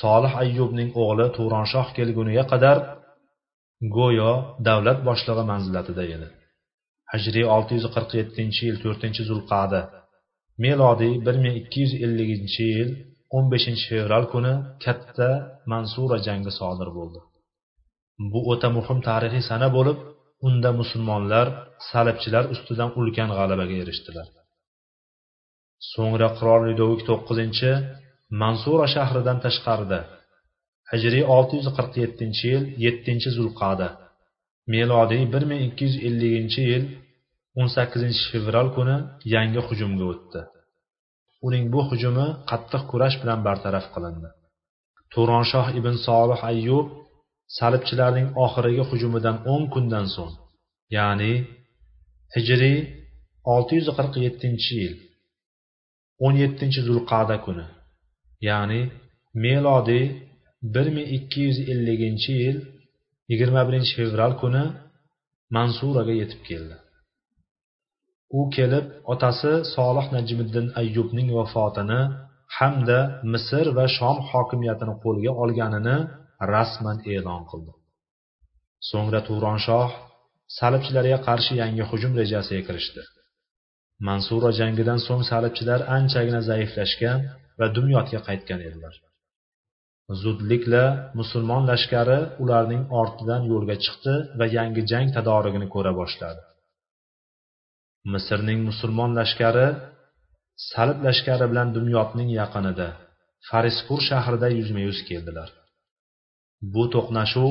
solih 0.00 0.32
ayyubning 0.42 0.90
o'g'li 1.02 1.26
turonshoh 1.36 1.88
kelguniga 1.98 2.44
qadar 2.52 2.78
go'yo 3.96 4.32
davlat 4.68 4.98
boshlig'i 5.08 5.44
manzilatida 5.52 6.04
edi. 6.14 6.28
Hijriy 7.12 7.46
olti 7.54 7.72
yuz 7.78 7.86
qirq 7.94 8.10
yettinchi 8.20 8.62
yil 8.68 8.76
to'rtinchi 8.84 9.22
zulqada 9.30 9.80
melodiy 10.64 11.14
bir 11.26 11.36
ming 11.44 11.54
ikki 11.60 11.78
yuz 11.84 11.92
elliginchi 12.04 12.64
yil 12.74 12.90
o'n 13.36 13.46
beshinchi 13.52 13.84
fevral 13.92 14.24
kuni 14.32 14.54
katta 14.84 15.30
mansura 15.72 16.18
jangi 16.26 16.52
sodir 16.58 16.88
bo'ldi. 16.98 17.20
Bu 18.32 18.40
o'ta 18.52 18.68
muhim 18.76 18.98
tarixiy 19.08 19.42
sana 19.50 19.68
bo'lib 19.76 19.98
unda 20.48 20.70
musulmonlar 20.80 21.46
salibchilar 21.90 22.44
ustidan 22.54 22.90
ulkan 23.00 23.28
g'alabaga 23.36 23.76
erishdilar. 23.82 24.26
So'ngra 25.92 26.28
qirol 26.38 26.60
lyudovik 26.68 27.02
to'qqizinchi 27.08 27.70
mansura 28.40 28.86
shahridan 28.94 29.38
tashqarida 29.44 30.00
hijriy 30.92 31.24
olti 31.36 31.54
yuz 31.58 31.68
qirq 31.76 31.92
yettinchi 32.02 32.44
yil 32.52 32.64
yettinchi 32.84 33.30
zulqada 33.38 33.88
melodiy 34.72 35.22
bir 35.32 35.42
ming 35.50 35.60
ikki 35.68 35.82
yuz 35.88 35.96
elliginchi 36.08 36.62
yil 36.70 36.84
o'n 37.60 37.68
sakkizinchi 37.76 38.22
fevral 38.32 38.68
kuni 38.76 38.96
yangi 39.34 39.60
hujumga 39.68 40.04
o'tdi. 40.12 40.40
Uning 41.46 41.64
bu 41.72 41.80
hujumi 41.90 42.26
qattiq 42.50 42.82
kurash 42.90 43.16
bilan 43.22 43.40
bartaraf 43.46 43.86
qilindi. 43.94 44.28
Turonshoh 45.12 45.66
ibn 45.78 45.94
solih 46.06 46.40
ayyub 46.50 46.86
salibchilarning 47.58 48.28
oxirgi 48.44 48.82
hujumidan 48.90 49.36
o'n 49.52 49.62
kundan 49.74 50.06
so'ng 50.16 50.34
ya'ni 50.96 51.32
hijriy 52.34 52.78
olti 53.54 53.76
yuz 56.22 56.34
qirq 56.34 56.40
yettinchi 56.42 56.80
yil 56.80 56.86
o'n 56.86 56.86
yettinchi 56.86 56.86
zulqada 56.88 57.36
kuni 57.46 57.66
ya'ni 58.48 58.80
melodiy 59.44 60.06
bir 60.74 60.86
ming 60.96 61.08
ikki 61.18 61.40
yuz 61.46 61.58
elliginchi 61.72 62.32
yil 62.32 62.58
yigirma 63.30 63.62
birinchi 63.68 63.92
fevral 63.98 64.32
kuni 64.42 64.64
mansuraga 65.56 66.14
yetib 66.22 66.40
keldi. 66.48 66.76
U 68.38 68.40
kelib 68.56 68.86
otasi 69.12 69.52
solih 69.74 70.06
najmiddin 70.16 70.66
ayyubning 70.80 71.28
vafotini 71.38 72.00
hamda 72.58 72.98
misr 73.32 73.66
va 73.78 73.86
shom 73.96 74.16
hokimiyatini 74.30 74.94
qo'lga 75.04 75.32
olganini 75.42 75.96
rasman 76.52 76.98
e'lon 77.14 77.42
qildi. 77.50 77.72
So'ngra 78.90 79.20
turonshoh 79.28 79.90
salibchilarga 80.58 81.18
qarshi 81.28 81.52
yangi 81.62 81.84
hujum 81.90 82.12
rejasiga 82.20 82.62
kirishdi. 82.68 83.02
Mansura 84.06 84.50
jangidan 84.60 85.00
so'ng 85.06 85.22
salibchilar 85.30 85.80
anchagina 85.96 86.40
zaiflashgan 86.50 87.18
va 87.58 87.66
dumyotga 87.76 88.20
qaytgan 88.28 88.60
edilar. 88.68 88.94
Zudlikla 90.22 90.84
musulmon 91.18 91.62
lashkari 91.70 92.20
ularning 92.42 92.82
ortidan 93.00 93.42
yo'lga 93.52 93.76
chiqdi 93.84 94.14
va 94.38 94.46
yangi 94.56 94.82
jang 94.90 95.06
tadorigini 95.16 95.66
ko'ra 95.74 95.92
boshladi. 96.00 96.42
Misrning 98.12 98.60
musulmon 98.68 99.10
lashkari 99.18 99.66
salib 100.70 100.98
lashkari 101.06 101.46
bilan 101.50 101.68
dumyotning 101.76 102.30
yaqinida 102.40 102.88
farispur 103.48 104.00
shahrida 104.10 104.48
yuzma 104.58 104.80
yuz 104.88 104.98
keldilar. 105.08 105.48
Bu 106.74 106.84
to'qnashuv 106.94 107.50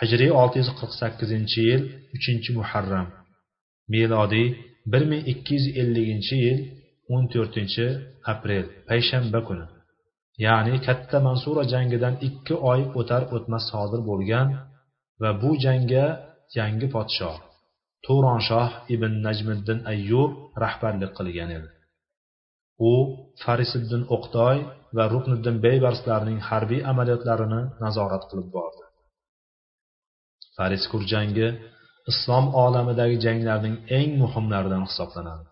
hijriy 0.00 0.30
olti 0.40 0.56
yuz 0.62 0.70
qirq 0.78 0.92
sakkizinchi 1.00 1.60
yil 1.70 1.82
uchinchi 2.16 2.50
muharram 2.58 3.08
milodiy 3.92 4.48
bir 4.92 5.02
ming 5.10 5.22
ikki 5.32 5.52
yuz 5.56 5.66
elliginchi 5.80 6.36
yil 6.44 6.58
o'n 7.14 7.24
to'rtinchi 7.32 7.86
aprel 8.32 8.66
payshanba 8.88 9.40
kuni. 9.48 9.66
Ya'ni 10.46 10.74
katta 10.86 11.18
mansura 11.28 11.62
jangidan 11.72 12.14
ikki 12.28 12.54
oy 12.72 12.80
o'tar 13.00 13.22
o'tmas 13.36 13.64
sodir 13.72 14.00
bo'lgan 14.10 14.48
va 15.22 15.30
bu 15.42 15.50
jangga 15.64 16.06
yangi 16.58 16.86
podshoh 16.94 17.36
turonshoh 18.06 18.70
ibn 18.94 19.12
najmiddin 19.26 19.78
ayyub 19.92 20.32
rahbarlik 20.62 21.12
qilgan 21.18 21.50
edi. 21.58 21.68
U 22.90 22.92
farisiddin 23.42 24.02
o'qtoy 24.14 24.58
va 24.96 25.04
rukniddin 25.14 25.56
beybarslarning 25.66 26.40
harbiy 26.48 26.82
amaliyotlarini 26.92 27.62
nazorat 27.84 28.24
qilib 28.30 28.48
bordi. 28.56 28.84
Fariskur 30.56 31.02
jangi 31.12 31.48
islom 32.10 32.46
olamidagi 32.64 33.16
janglarning 33.26 33.76
eng 33.98 34.10
muhimlaridan 34.22 34.82
hisoblanadi. 34.88 35.46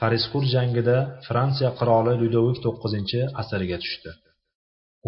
Fariskur 0.00 0.44
jangida 0.54 0.96
fransiya 1.26 1.70
qiroli 1.78 2.14
ludovik 2.22 2.58
to'qqizinchi 2.64 3.20
asirga 3.40 3.78
tushdi. 3.84 4.10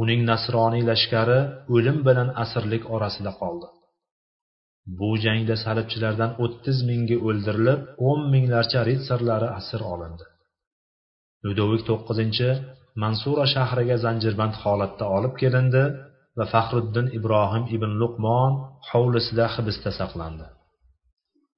Uning 0.03 0.21
nasroniy 0.31 0.83
lashkari 0.91 1.41
o'lim 1.75 1.99
bilan 2.07 2.29
asirlik 2.45 2.85
orasida 2.95 3.33
qoldi. 3.41 3.69
Bu 4.99 5.11
jangda 5.25 5.55
salibchilardan 5.65 6.33
o'ttiz 6.45 6.79
mingi 6.91 7.17
o'ldirilib 7.29 7.81
o'n 8.09 8.21
minglarcha 8.35 8.81
ritsarlari 8.91 9.49
asir 9.61 9.81
olindi. 9.95 10.27
Ludovik 11.45 11.83
to'qqizinchi 11.91 12.49
mansura 13.03 13.47
shahriga 13.55 13.97
zanjirband 14.05 14.55
holatda 14.63 15.05
olib 15.17 15.35
kelindi 15.43 15.85
va 16.39 16.45
faxriddin 16.55 17.07
ibrohim 17.19 17.65
ibn 17.77 17.91
luqmon 18.03 18.53
hovlisida 18.91 19.47
hibsda 19.55 19.91
saqlandi. 20.01 20.47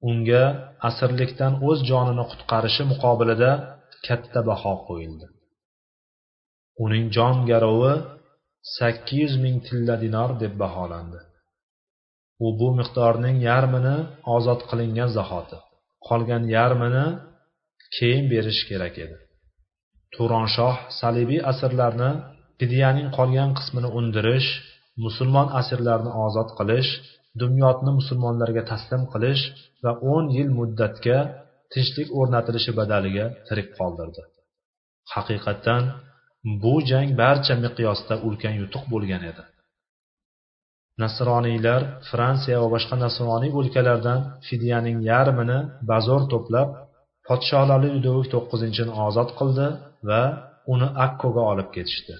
Unga 0.09 0.43
asirlikdan 0.89 1.53
o'z 1.69 1.79
jonini 1.89 2.23
qutqarishi 2.31 2.83
muqobilida 2.91 3.51
katta 4.07 4.39
baho 4.49 4.73
qo'yildi. 4.87 5.27
Uning 6.83 7.05
jon 7.15 7.35
garovi 7.51 7.93
sakkiz 8.77 9.17
yuz 9.21 9.33
ming 9.43 9.57
tilla 9.67 9.95
dinor 10.03 10.29
deb 10.43 10.53
baholandi. 10.63 11.19
U 12.45 12.47
bu 12.59 12.69
miqdorning 12.79 13.37
yarmini 13.49 13.97
ozod 14.35 14.61
qilingan 14.69 15.09
zahoti. 15.17 15.57
Qolgan 16.07 16.43
yarmini 16.55 17.05
keyin 17.95 18.25
berish 18.33 18.61
kerak 18.69 18.95
edi. 19.05 19.17
Turonshoh 20.15 20.75
salibiy 20.99 21.41
asirlarni 21.51 22.11
fidyaning 22.59 23.07
qolgan 23.17 23.49
qismini 23.57 23.89
undirish 23.99 24.49
musulmon 25.05 25.47
asirlarni 25.59 26.11
ozod 26.25 26.49
qilish 26.57 26.91
dumyotni 27.41 27.91
musulmonlarga 27.99 28.63
taslim 28.71 29.03
qilish 29.13 29.43
va 29.83 29.91
o'n 30.13 30.25
yil 30.37 30.49
muddatga 30.59 31.17
tinchlik 31.73 32.09
o'rnatilishi 32.19 32.71
badaliga 32.79 33.25
tirik 33.47 33.69
qoldirdi. 33.77 34.21
Haqiqatdan 35.13 35.83
bu 36.63 36.75
jang 36.89 37.09
barcha 37.21 37.55
miqyosda 37.65 38.15
ulkan 38.27 38.53
yutuq 38.61 38.83
bo'lgan 38.93 39.23
edi. 39.31 39.43
Nasroniylar 41.03 41.81
fransiya 42.09 42.57
va 42.63 42.67
boshqa 42.75 42.95
nasroniy 43.05 43.51
o'lkalardan 43.59 44.19
fidyaning 44.47 44.97
yarmini 45.11 45.59
bazo'r 45.91 46.23
to'plab 46.33 46.69
podsholali 47.27 47.89
ludovik 47.95 48.27
to'qqizinchini 48.33 48.93
ozod 49.07 49.29
qildi 49.39 49.67
va 50.09 50.23
uni 50.73 50.87
akkoga 51.05 51.43
olib 51.51 51.69
ketishdi. 51.75 52.13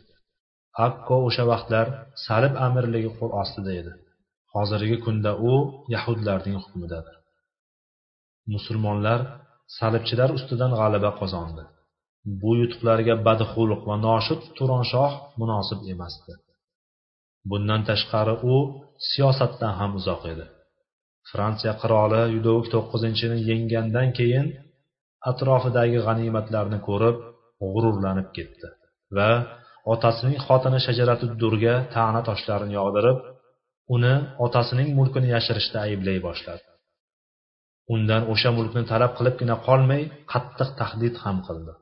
Akko 0.87 1.15
o'sha 1.27 1.43
vaqtlar 1.51 1.87
salib 2.25 2.53
amirligi 2.67 3.11
qo'l 3.19 3.31
ostida 3.41 3.71
edi. 3.81 3.93
Hozirgi 4.55 4.97
kunda 5.05 5.31
u 5.51 5.53
yahudlarning 5.93 6.57
hukmidadir. 6.63 7.15
Musulmonlar 8.53 9.19
salibchilar 9.77 10.29
ustidan 10.37 10.71
g'alaba 10.79 11.11
qozondi. 11.21 11.63
Bu 12.41 12.51
yutuqlarga 12.61 13.15
badxulq 13.27 13.81
va 13.89 13.95
noshud 14.07 14.41
turonshoh 14.57 15.11
munosib 15.41 15.79
emasdi. 15.93 16.33
Bundan 17.49 17.81
tashqari 17.89 18.35
u 18.53 18.55
siyosatdan 19.09 19.73
ham 19.79 19.91
uzoq 19.99 20.21
edi. 20.33 20.45
Fransiya 21.31 21.73
qiroli 21.81 22.21
yudovik 22.35 22.67
to'qqizinchini 22.73 23.37
yenggandan 23.49 24.09
keyin 24.19 24.47
atrofidagi 25.31 25.99
g'animatlarni 26.07 26.79
ko'rib 26.87 27.17
g'ururlanib 27.73 28.29
ketdi 28.37 28.67
va 29.17 29.29
otasining 29.93 30.37
xotini 30.45 30.79
shajaratu 30.85 31.25
durga 31.41 31.75
ta'na 31.95 32.21
toshlarini 32.29 32.73
yog'dirib 32.79 33.17
uni 33.95 34.13
otasining 34.45 34.89
mulkini 34.97 35.27
yashirishda 35.35 35.77
ayblay 35.87 36.17
boshladi. 36.27 36.65
Undan 37.93 38.23
o'sha 38.33 38.49
mulkni 38.57 38.83
talab 38.91 39.11
qilibgina 39.17 39.55
qolmay 39.67 40.01
qattiq 40.33 40.69
tahdid 40.79 41.15
ham 41.23 41.37
qildi. 41.47 41.73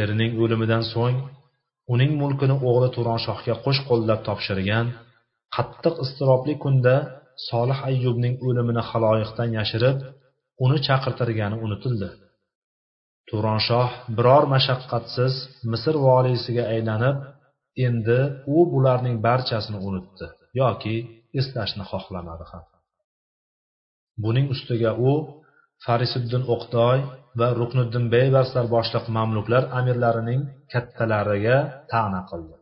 Erining 0.00 0.32
o'limidan 0.42 0.84
so'ng 0.92 1.16
uning 1.94 2.12
mulkini 2.22 2.56
o'g'li 2.68 2.88
turonshohga 2.96 3.54
qo'sh 3.64 3.80
qo'llab 3.88 4.20
topshirgan 4.28 4.86
qattiq 5.56 5.94
iztirobli 6.04 6.54
kunda 6.64 6.94
solih 7.48 7.78
ayyubning 7.90 8.34
o'limini 8.46 8.82
haloyiqdan 8.90 9.48
yashirib 9.58 9.98
uni 10.64 10.78
chaqirtirgani 10.86 11.56
unutildi. 11.66 12.10
Turonshoh 13.30 13.90
biror 14.16 14.44
mashaqqatsiz 14.54 15.34
misr 15.72 15.94
voliysiga 16.06 16.64
aylanib 16.74 17.16
endi 17.86 18.20
u 18.54 18.58
bularning 18.72 19.16
barchasini 19.26 19.78
unutdi. 19.88 20.26
Yoki 20.60 20.96
eslashni 21.40 21.84
xohlamadi 21.90 22.44
ham. 22.50 22.64
Buning 24.22 24.46
ustiga 24.54 24.92
u 25.10 25.12
farisiddin 25.84 26.44
o'qdoy 26.54 26.98
va 27.40 27.48
rukniddin 27.60 28.04
beybarslar 28.14 28.66
boshliq 28.76 29.04
mamluklar 29.16 29.62
amirlarining 29.78 30.40
kattalariga 30.72 31.58
ta'na 31.92 32.20
qildi. 32.30 32.56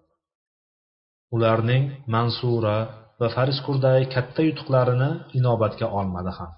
Ularning 1.36 1.84
mansura 2.14 2.78
va 3.20 3.28
fariskurdagi 3.36 4.04
katta 4.14 4.40
yutuqlarini 4.48 5.10
inobatga 5.38 5.86
olmadi 5.98 6.32
ham 6.38 6.52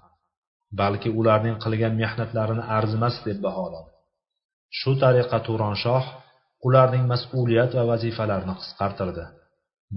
balki 0.79 1.09
ularning 1.19 1.57
qilgan 1.63 1.93
mehnatlarini 2.01 2.63
arzimas 2.77 3.15
deb 3.27 3.37
baholadi. 3.45 3.91
Shu 4.79 4.91
tariqa 5.03 5.37
turonshoh 5.47 6.05
ularning 6.67 7.05
mas'uliyat 7.13 7.71
va 7.77 7.83
vazifalarini 7.91 8.55
qisqartirdi. 8.61 9.25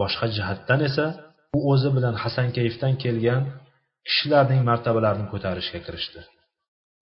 Boshqa 0.01 0.27
jihatdan 0.37 0.81
esa 0.89 1.07
u 1.57 1.59
o'zi 1.73 1.91
bilan 1.97 2.15
hasankayfdan 2.23 2.95
kelgan 3.05 3.43
kishilarning 4.09 4.63
martabalarini 4.71 5.27
ko'tarishga 5.33 5.81
kirishdi. 5.87 6.21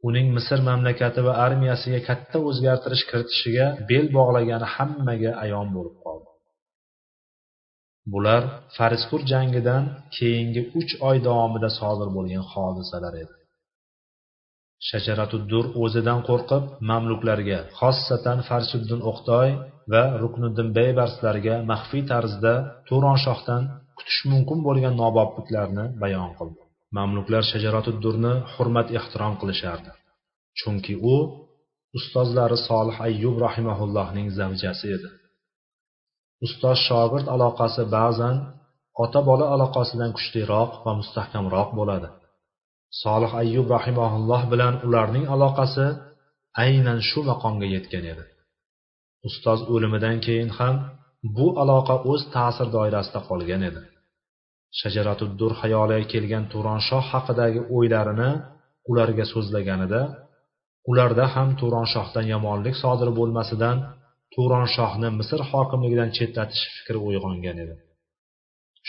Uning 0.09 0.26
misr 0.37 0.59
mamlakati 0.68 1.20
va 1.26 1.33
armiyasiga 1.46 2.00
katta 2.09 2.38
o'zgartirish 2.48 3.05
kiritishiga 3.11 3.66
bel 3.90 4.07
bog'lagani 4.16 4.66
hammaga 4.74 5.31
ayon 5.44 5.68
bo'lib 5.76 5.96
qoldi. 6.05 6.28
Bular 8.12 8.42
fariskur 8.76 9.20
jangidan 9.33 9.85
keyingi 10.16 10.62
uch 10.81 10.92
oy 11.09 11.16
davomida 11.28 11.70
sodir 11.78 12.09
bo'lgan 12.16 12.44
hodisalar 12.52 13.14
edi. 13.24 13.35
Shajaratuddur 14.90 15.64
o'zidan 15.83 16.21
qo'rqib 16.29 16.64
mamluklarga 16.90 17.59
xossatan 17.81 18.38
farsuddin 18.49 19.01
o'qtoy 19.11 19.49
va 19.92 20.03
rukniddin 20.23 20.68
baybarslarga 20.79 21.55
maxfiy 21.73 22.03
tarzda 22.12 22.55
turonshohdan 22.88 23.62
kutish 23.99 24.21
mumkin 24.33 24.59
bo'lgan 24.66 24.95
nobobliklarni 25.03 25.85
bayon 26.03 26.31
qildi. 26.38 26.61
Mamluklar 26.99 27.42
shajaratuddurni 27.53 28.33
hurmat 28.53 28.88
ehtirom 28.99 29.35
qilishardi. 29.40 29.90
Chunki 30.59 30.95
u 31.14 31.16
ustozlari 31.99 32.59
solih 32.68 32.97
ayyub 33.07 33.37
rahimaullohning 33.47 34.29
zavjasi 34.38 34.87
edi. 34.97 35.09
Ustoz 36.47 36.79
shogird 36.88 37.27
aloqasi 37.35 37.83
ba'zan 37.97 38.37
ota 39.05 39.21
bola 39.29 39.47
aloqasidan 39.55 40.11
kuchliroq 40.16 40.71
va 40.85 40.92
mustahkamroq 41.01 41.68
bo'ladi. 41.79 42.09
Solih 43.02 43.33
ayyub 43.42 43.66
rahimaulloh 43.76 44.42
bilan 44.52 44.74
ularning 44.87 45.26
aloqasi 45.35 45.87
aynan 46.64 46.98
shu 47.09 47.20
maqomga 47.31 47.68
yetgan 47.74 48.05
edi. 48.12 48.24
Ustoz 49.28 49.61
o'limidan 49.74 50.16
keyin 50.26 50.50
ham 50.59 50.74
bu 51.37 51.46
aloqa 51.62 51.94
o'z 52.11 52.22
ta'sir 52.35 52.68
doirasida 52.76 53.20
qolgan 53.28 53.62
edi. 53.70 53.83
Shajaratuddur 54.81 55.52
xayoliga 55.61 56.07
kelgan 56.12 56.44
turonshoh 56.52 57.05
haqidagi 57.12 57.61
o'ylarini 57.76 58.31
ularga 58.90 59.24
so'zlaganida 59.33 60.00
ularda 60.90 61.26
ham 61.35 61.48
turonshohdan 61.61 62.26
yomonlik 62.35 62.76
sodir 62.83 63.11
bo'lmasidan 63.18 63.76
turonshohni 64.35 65.09
misr 65.18 65.40
hokimligidan 65.50 66.11
chetlatish 66.16 66.64
fikri 66.76 66.98
uyg'ongan 67.09 67.57
edi. 67.64 67.74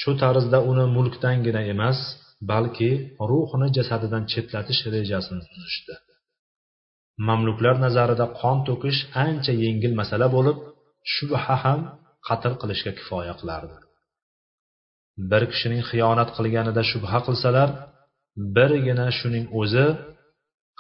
Shu 0.01 0.11
tarzda 0.21 0.59
uni 0.71 0.85
mulkdangina 0.95 1.61
emas 1.73 1.99
balki 2.49 2.91
ruhini 3.29 3.67
jasadidan 3.77 4.23
chetlatish 4.31 4.81
rejasini 4.95 5.43
tuzishdi 5.51 5.95
mamluklar 7.27 7.75
nazarida 7.85 8.25
qon 8.39 8.57
to'kish 8.67 8.99
ancha 9.25 9.53
yengil 9.63 9.93
masala 10.01 10.27
bo'lib 10.35 10.57
shubha 11.13 11.55
ham 11.63 11.79
qatl 12.27 12.53
qilishga 12.61 12.91
kifoya 12.99 13.33
qilardi. 13.39 13.75
Bir 15.31 15.43
kishining 15.51 15.81
xiyonat 15.89 16.29
qilganida 16.37 16.81
shubha 16.91 17.19
qilsalar 17.27 17.69
birgina 18.55 19.07
shuning 19.19 19.45
o'zi 19.61 19.87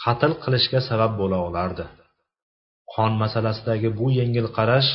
qatl 0.03 0.31
qilishga 0.43 0.79
sabab 0.89 1.11
bo'la 1.21 1.39
olardi. 1.47 1.85
Qon 2.93 3.11
masalasidagi 3.23 3.89
bu 3.99 4.07
yengil 4.19 4.47
qarash 4.57 4.89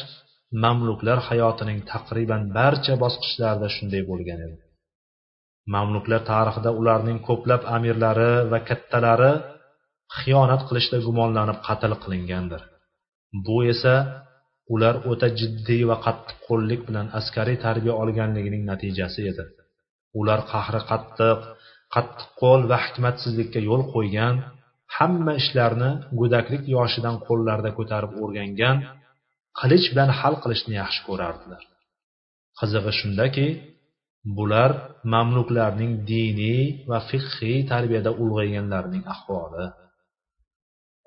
mamluklar 0.64 1.18
hayotining 1.28 1.78
taqriban 1.92 2.42
barcha 2.58 2.94
bosqichlarida 3.02 3.68
shunday 3.76 4.02
bo'lgan 4.10 4.40
edi. 4.46 4.58
Mamluklar 5.74 6.20
tarixida 6.32 6.70
ularning 6.80 7.18
ko'plab 7.28 7.62
amirlari 7.76 8.32
va 8.52 8.58
kattalari 8.68 9.32
xiyonat 10.18 10.62
qilishda 10.68 10.98
gumonlanib 11.06 11.58
qatl 11.68 11.92
qilingandir. 12.02 12.62
Bu 13.46 13.56
esa 13.72 13.94
ular 14.74 14.94
o'ta 15.10 15.28
jiddiy 15.40 15.82
va 15.90 15.96
qattiqqo'llik 16.06 16.80
bilan 16.88 17.06
askariy 17.18 17.58
tarbiya 17.64 17.94
olganligining 18.02 18.62
natijasi 18.70 19.20
edi. 19.30 19.44
Ular 20.20 20.40
qahri 20.52 20.80
qattiq 20.90 21.38
qattiqqo'l 21.94 22.62
va 22.70 22.78
hikmatsizlikka 22.84 23.60
yo'l 23.68 23.82
qo'ygan 23.94 24.34
hamma 24.96 25.32
ishlarni 25.40 25.90
go'daklik 26.20 26.62
yoshidan 26.76 27.16
qo'llarida 27.26 27.70
ko'tarib 27.78 28.12
o'rgangan 28.22 28.76
qilich 29.60 29.86
bilan 29.92 30.10
hal 30.20 30.34
qilishni 30.42 30.74
yaxshi 30.82 31.00
ko'rardilar. 31.08 31.62
Qizig'i 32.58 32.92
shundaki 33.00 33.46
bular 34.36 34.70
mamluklarning 35.14 35.92
diniy 36.10 36.62
va 36.90 36.98
fiqhiy 37.10 37.58
tarbiyada 37.72 38.10
ulg'ayganlarning 38.22 39.04
ahvoli. 39.14 39.66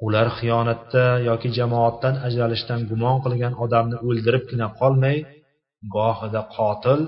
Ular 0.05 0.27
xiyonatda 0.37 1.05
yoki 1.29 1.49
jamoatdan 1.57 2.15
ajralishdan 2.27 2.81
gumon 2.89 3.17
qilgan 3.23 3.53
odamni 3.63 3.97
o'ldiribgina 4.07 4.67
qolmay 4.79 5.17
gohida 5.95 6.41
qotil 6.57 6.99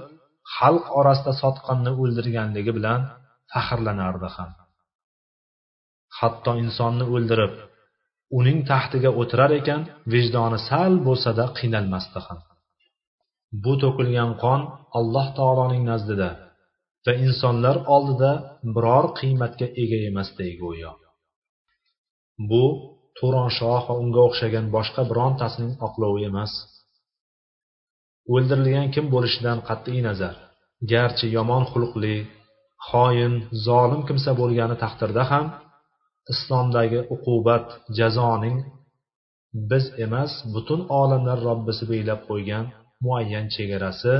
xalq 0.55 0.85
orasida 0.99 1.33
sotqinni 1.41 1.91
o'ldirganligi 2.01 2.71
bilan 2.77 3.01
faxrlanardi 3.51 4.29
ham. 4.35 4.51
Hatto 6.19 6.51
insonni 6.63 7.05
o'ldirib 7.15 7.53
uning 8.39 8.59
taxtiga 8.71 9.11
o'tirar 9.21 9.51
ekan 9.59 9.81
vijdoni 10.13 10.59
sal 10.69 10.93
bo'lsa-da 11.07 11.45
qiynalmasdi 11.57 12.19
ham. 12.27 12.39
Bu 13.63 13.73
to'kilgan 13.83 14.31
qon 14.43 14.61
alloh 14.99 15.27
taoloning 15.37 15.83
nazdida 15.91 16.29
va 17.05 17.13
insonlar 17.25 17.75
oldida 17.95 18.31
biror 18.75 19.05
qiymatga 19.19 19.67
ega 19.83 19.99
emasday 20.09 20.51
go'yo 20.63 20.91
bu 22.49 22.63
turonshoh 23.17 23.81
va 23.87 23.93
unga 24.03 24.21
o'xshagan 24.27 24.65
boshqa 24.75 25.01
birontasining 25.11 25.73
oqlovi 25.87 26.21
emas. 26.31 26.53
O'ldirilgan 28.33 28.87
kim 28.95 29.05
bo'lishidan 29.13 29.59
qat'iy 29.69 29.99
nazar. 30.07 30.35
Garchi 30.91 31.27
yomon 31.37 31.63
xulqli 31.71 32.15
xoin 32.89 33.33
zolim 33.65 34.01
kimsa 34.07 34.31
bo'lgani 34.41 34.75
taqdirda 34.83 35.23
ham 35.31 35.45
islomdagi 36.33 36.99
uqubat 37.15 37.65
jazoning 37.97 38.57
biz 39.69 39.85
emas 40.05 40.31
butun 40.53 40.81
olamlar 41.01 41.37
robbisi 41.47 41.83
belgilab 41.89 42.21
qo'ygan 42.29 42.65
muayyan 43.03 43.45
chegarasi 43.55 44.15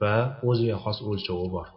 va 0.00 0.14
o'ziga 0.48 0.76
xos 0.84 0.98
o'lchovi 1.10 1.48
bor. 1.56 1.68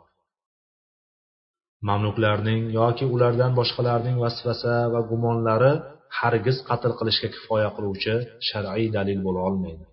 Mamluklarning 1.90 2.62
yoki 2.80 3.06
ulardan 3.16 3.52
boshqalarning 3.60 4.18
vasvasa 4.24 4.76
va 4.94 5.02
gumonlari 5.12 5.74
hargiz 6.20 6.58
qatl 6.70 6.92
qilishga 7.00 7.30
kifoya 7.36 7.70
qiluvchi 7.76 8.16
shar'iy 8.48 8.88
dalil 8.98 9.20
bo'la 9.26 9.42
olmaydi. 9.50 9.86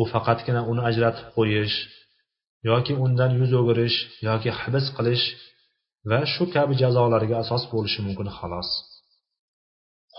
U 0.00 0.02
faqatgina 0.12 0.60
uni 0.70 0.82
ajratib 0.90 1.26
qo'yish 1.36 1.76
yoki 2.70 2.92
undan 3.04 3.30
yuz 3.40 3.52
o'girish 3.60 3.96
yoki 4.28 4.50
hibs 4.60 4.86
qilish 4.96 5.24
va 6.10 6.20
shu 6.32 6.44
kabi 6.54 6.74
jazolarga 6.82 7.36
asos 7.44 7.62
bo'lishi 7.72 8.00
mumkin 8.06 8.28
xolos. 8.38 8.68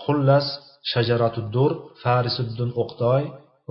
Xullas 0.02 0.46
shajaratuddur 0.92 1.70
farisuddin 2.02 2.70
o'qtoy 2.82 3.22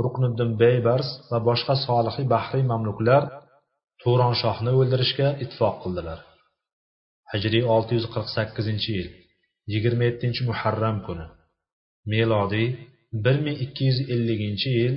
ruqniddin 0.03 0.51
beybars 0.61 1.07
va 1.31 1.39
boshqa 1.49 1.75
solihiy 1.85 2.25
bahriy 2.35 2.63
mamluklar 2.71 3.23
turonshohni 4.01 4.71
o'ldirishga 4.79 5.27
ittifoq 5.43 5.75
qildilar. 5.83 6.19
Hijriy 7.31 7.63
olti 7.75 7.91
yuz 7.97 8.05
qirq 8.13 8.27
sakkizinchi 8.35 8.89
yil 8.97 9.09
yigirma 9.73 10.03
yettinchi 10.09 10.41
muharram 10.49 10.97
kuni 11.07 11.25
melodiy 12.11 12.67
bir 13.23 13.37
ming 13.45 13.57
ikki 13.65 13.83
yuz 13.89 13.99
elliginchi 14.13 14.69
yil 14.79 14.95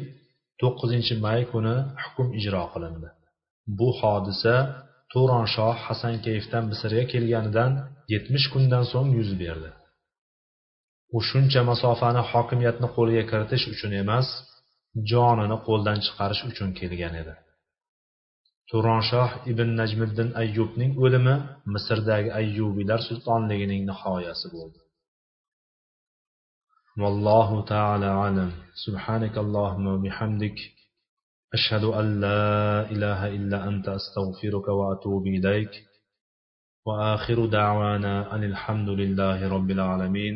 to'qqizinchi 0.60 1.14
may 1.24 1.42
kuni 1.52 1.76
hukm 2.02 2.28
ijro 2.40 2.64
qilindi. 2.72 3.08
Bu 3.78 3.88
hodisa 4.00 4.54
shoh 5.54 5.76
hasankeyfdan 5.86 6.64
misrga 6.70 7.04
kelganidan 7.12 7.72
yetmish 8.12 8.46
kundan 8.52 8.84
so'ng 8.92 9.10
yuz 9.18 9.30
berdi. 9.42 9.70
U 11.16 11.18
shuncha 11.28 11.60
masofani 11.70 12.22
hokimiyatni 12.30 12.88
qo'lga 12.96 13.22
kiritish 13.30 13.64
uchun 13.72 13.92
emas 14.02 14.28
jonini 15.11 15.57
qo'ldan 15.67 15.97
chiqarish 16.05 16.41
uchun 16.49 16.69
kelgan 16.79 17.15
edi 17.21 17.35
turonshoh 18.71 19.29
ibn 19.51 19.67
najmiddin 19.81 20.29
ayyubning 20.41 20.91
o'limi 21.03 21.35
misrdagi 21.73 22.29
ayyubiylar 22.39 22.99
sultonligining 23.09 23.81
nihoyasi 23.91 24.47
bo'ldi 24.55 24.79
والله 27.03 27.49
تعالى 27.73 28.05
أعلم 28.05 28.51
سبحانك 28.85 29.35
اللهم 29.37 29.85
وبحمدك 29.93 30.57
أشهد 31.53 31.83
أن 31.83 32.21
لا 32.21 32.91
إله 32.93 33.27
إلا 33.27 33.67
أنت 33.69 33.85
أستغفرك 33.99 34.67
وأتوب 34.67 35.27
إليك 35.27 35.73
وآخر 36.85 37.45
دعوانا 37.45 38.35
أن 38.35 38.43
الحمد 38.43 38.89
لله 38.89 39.49
رب 39.55 39.69
العالمين 39.71 40.35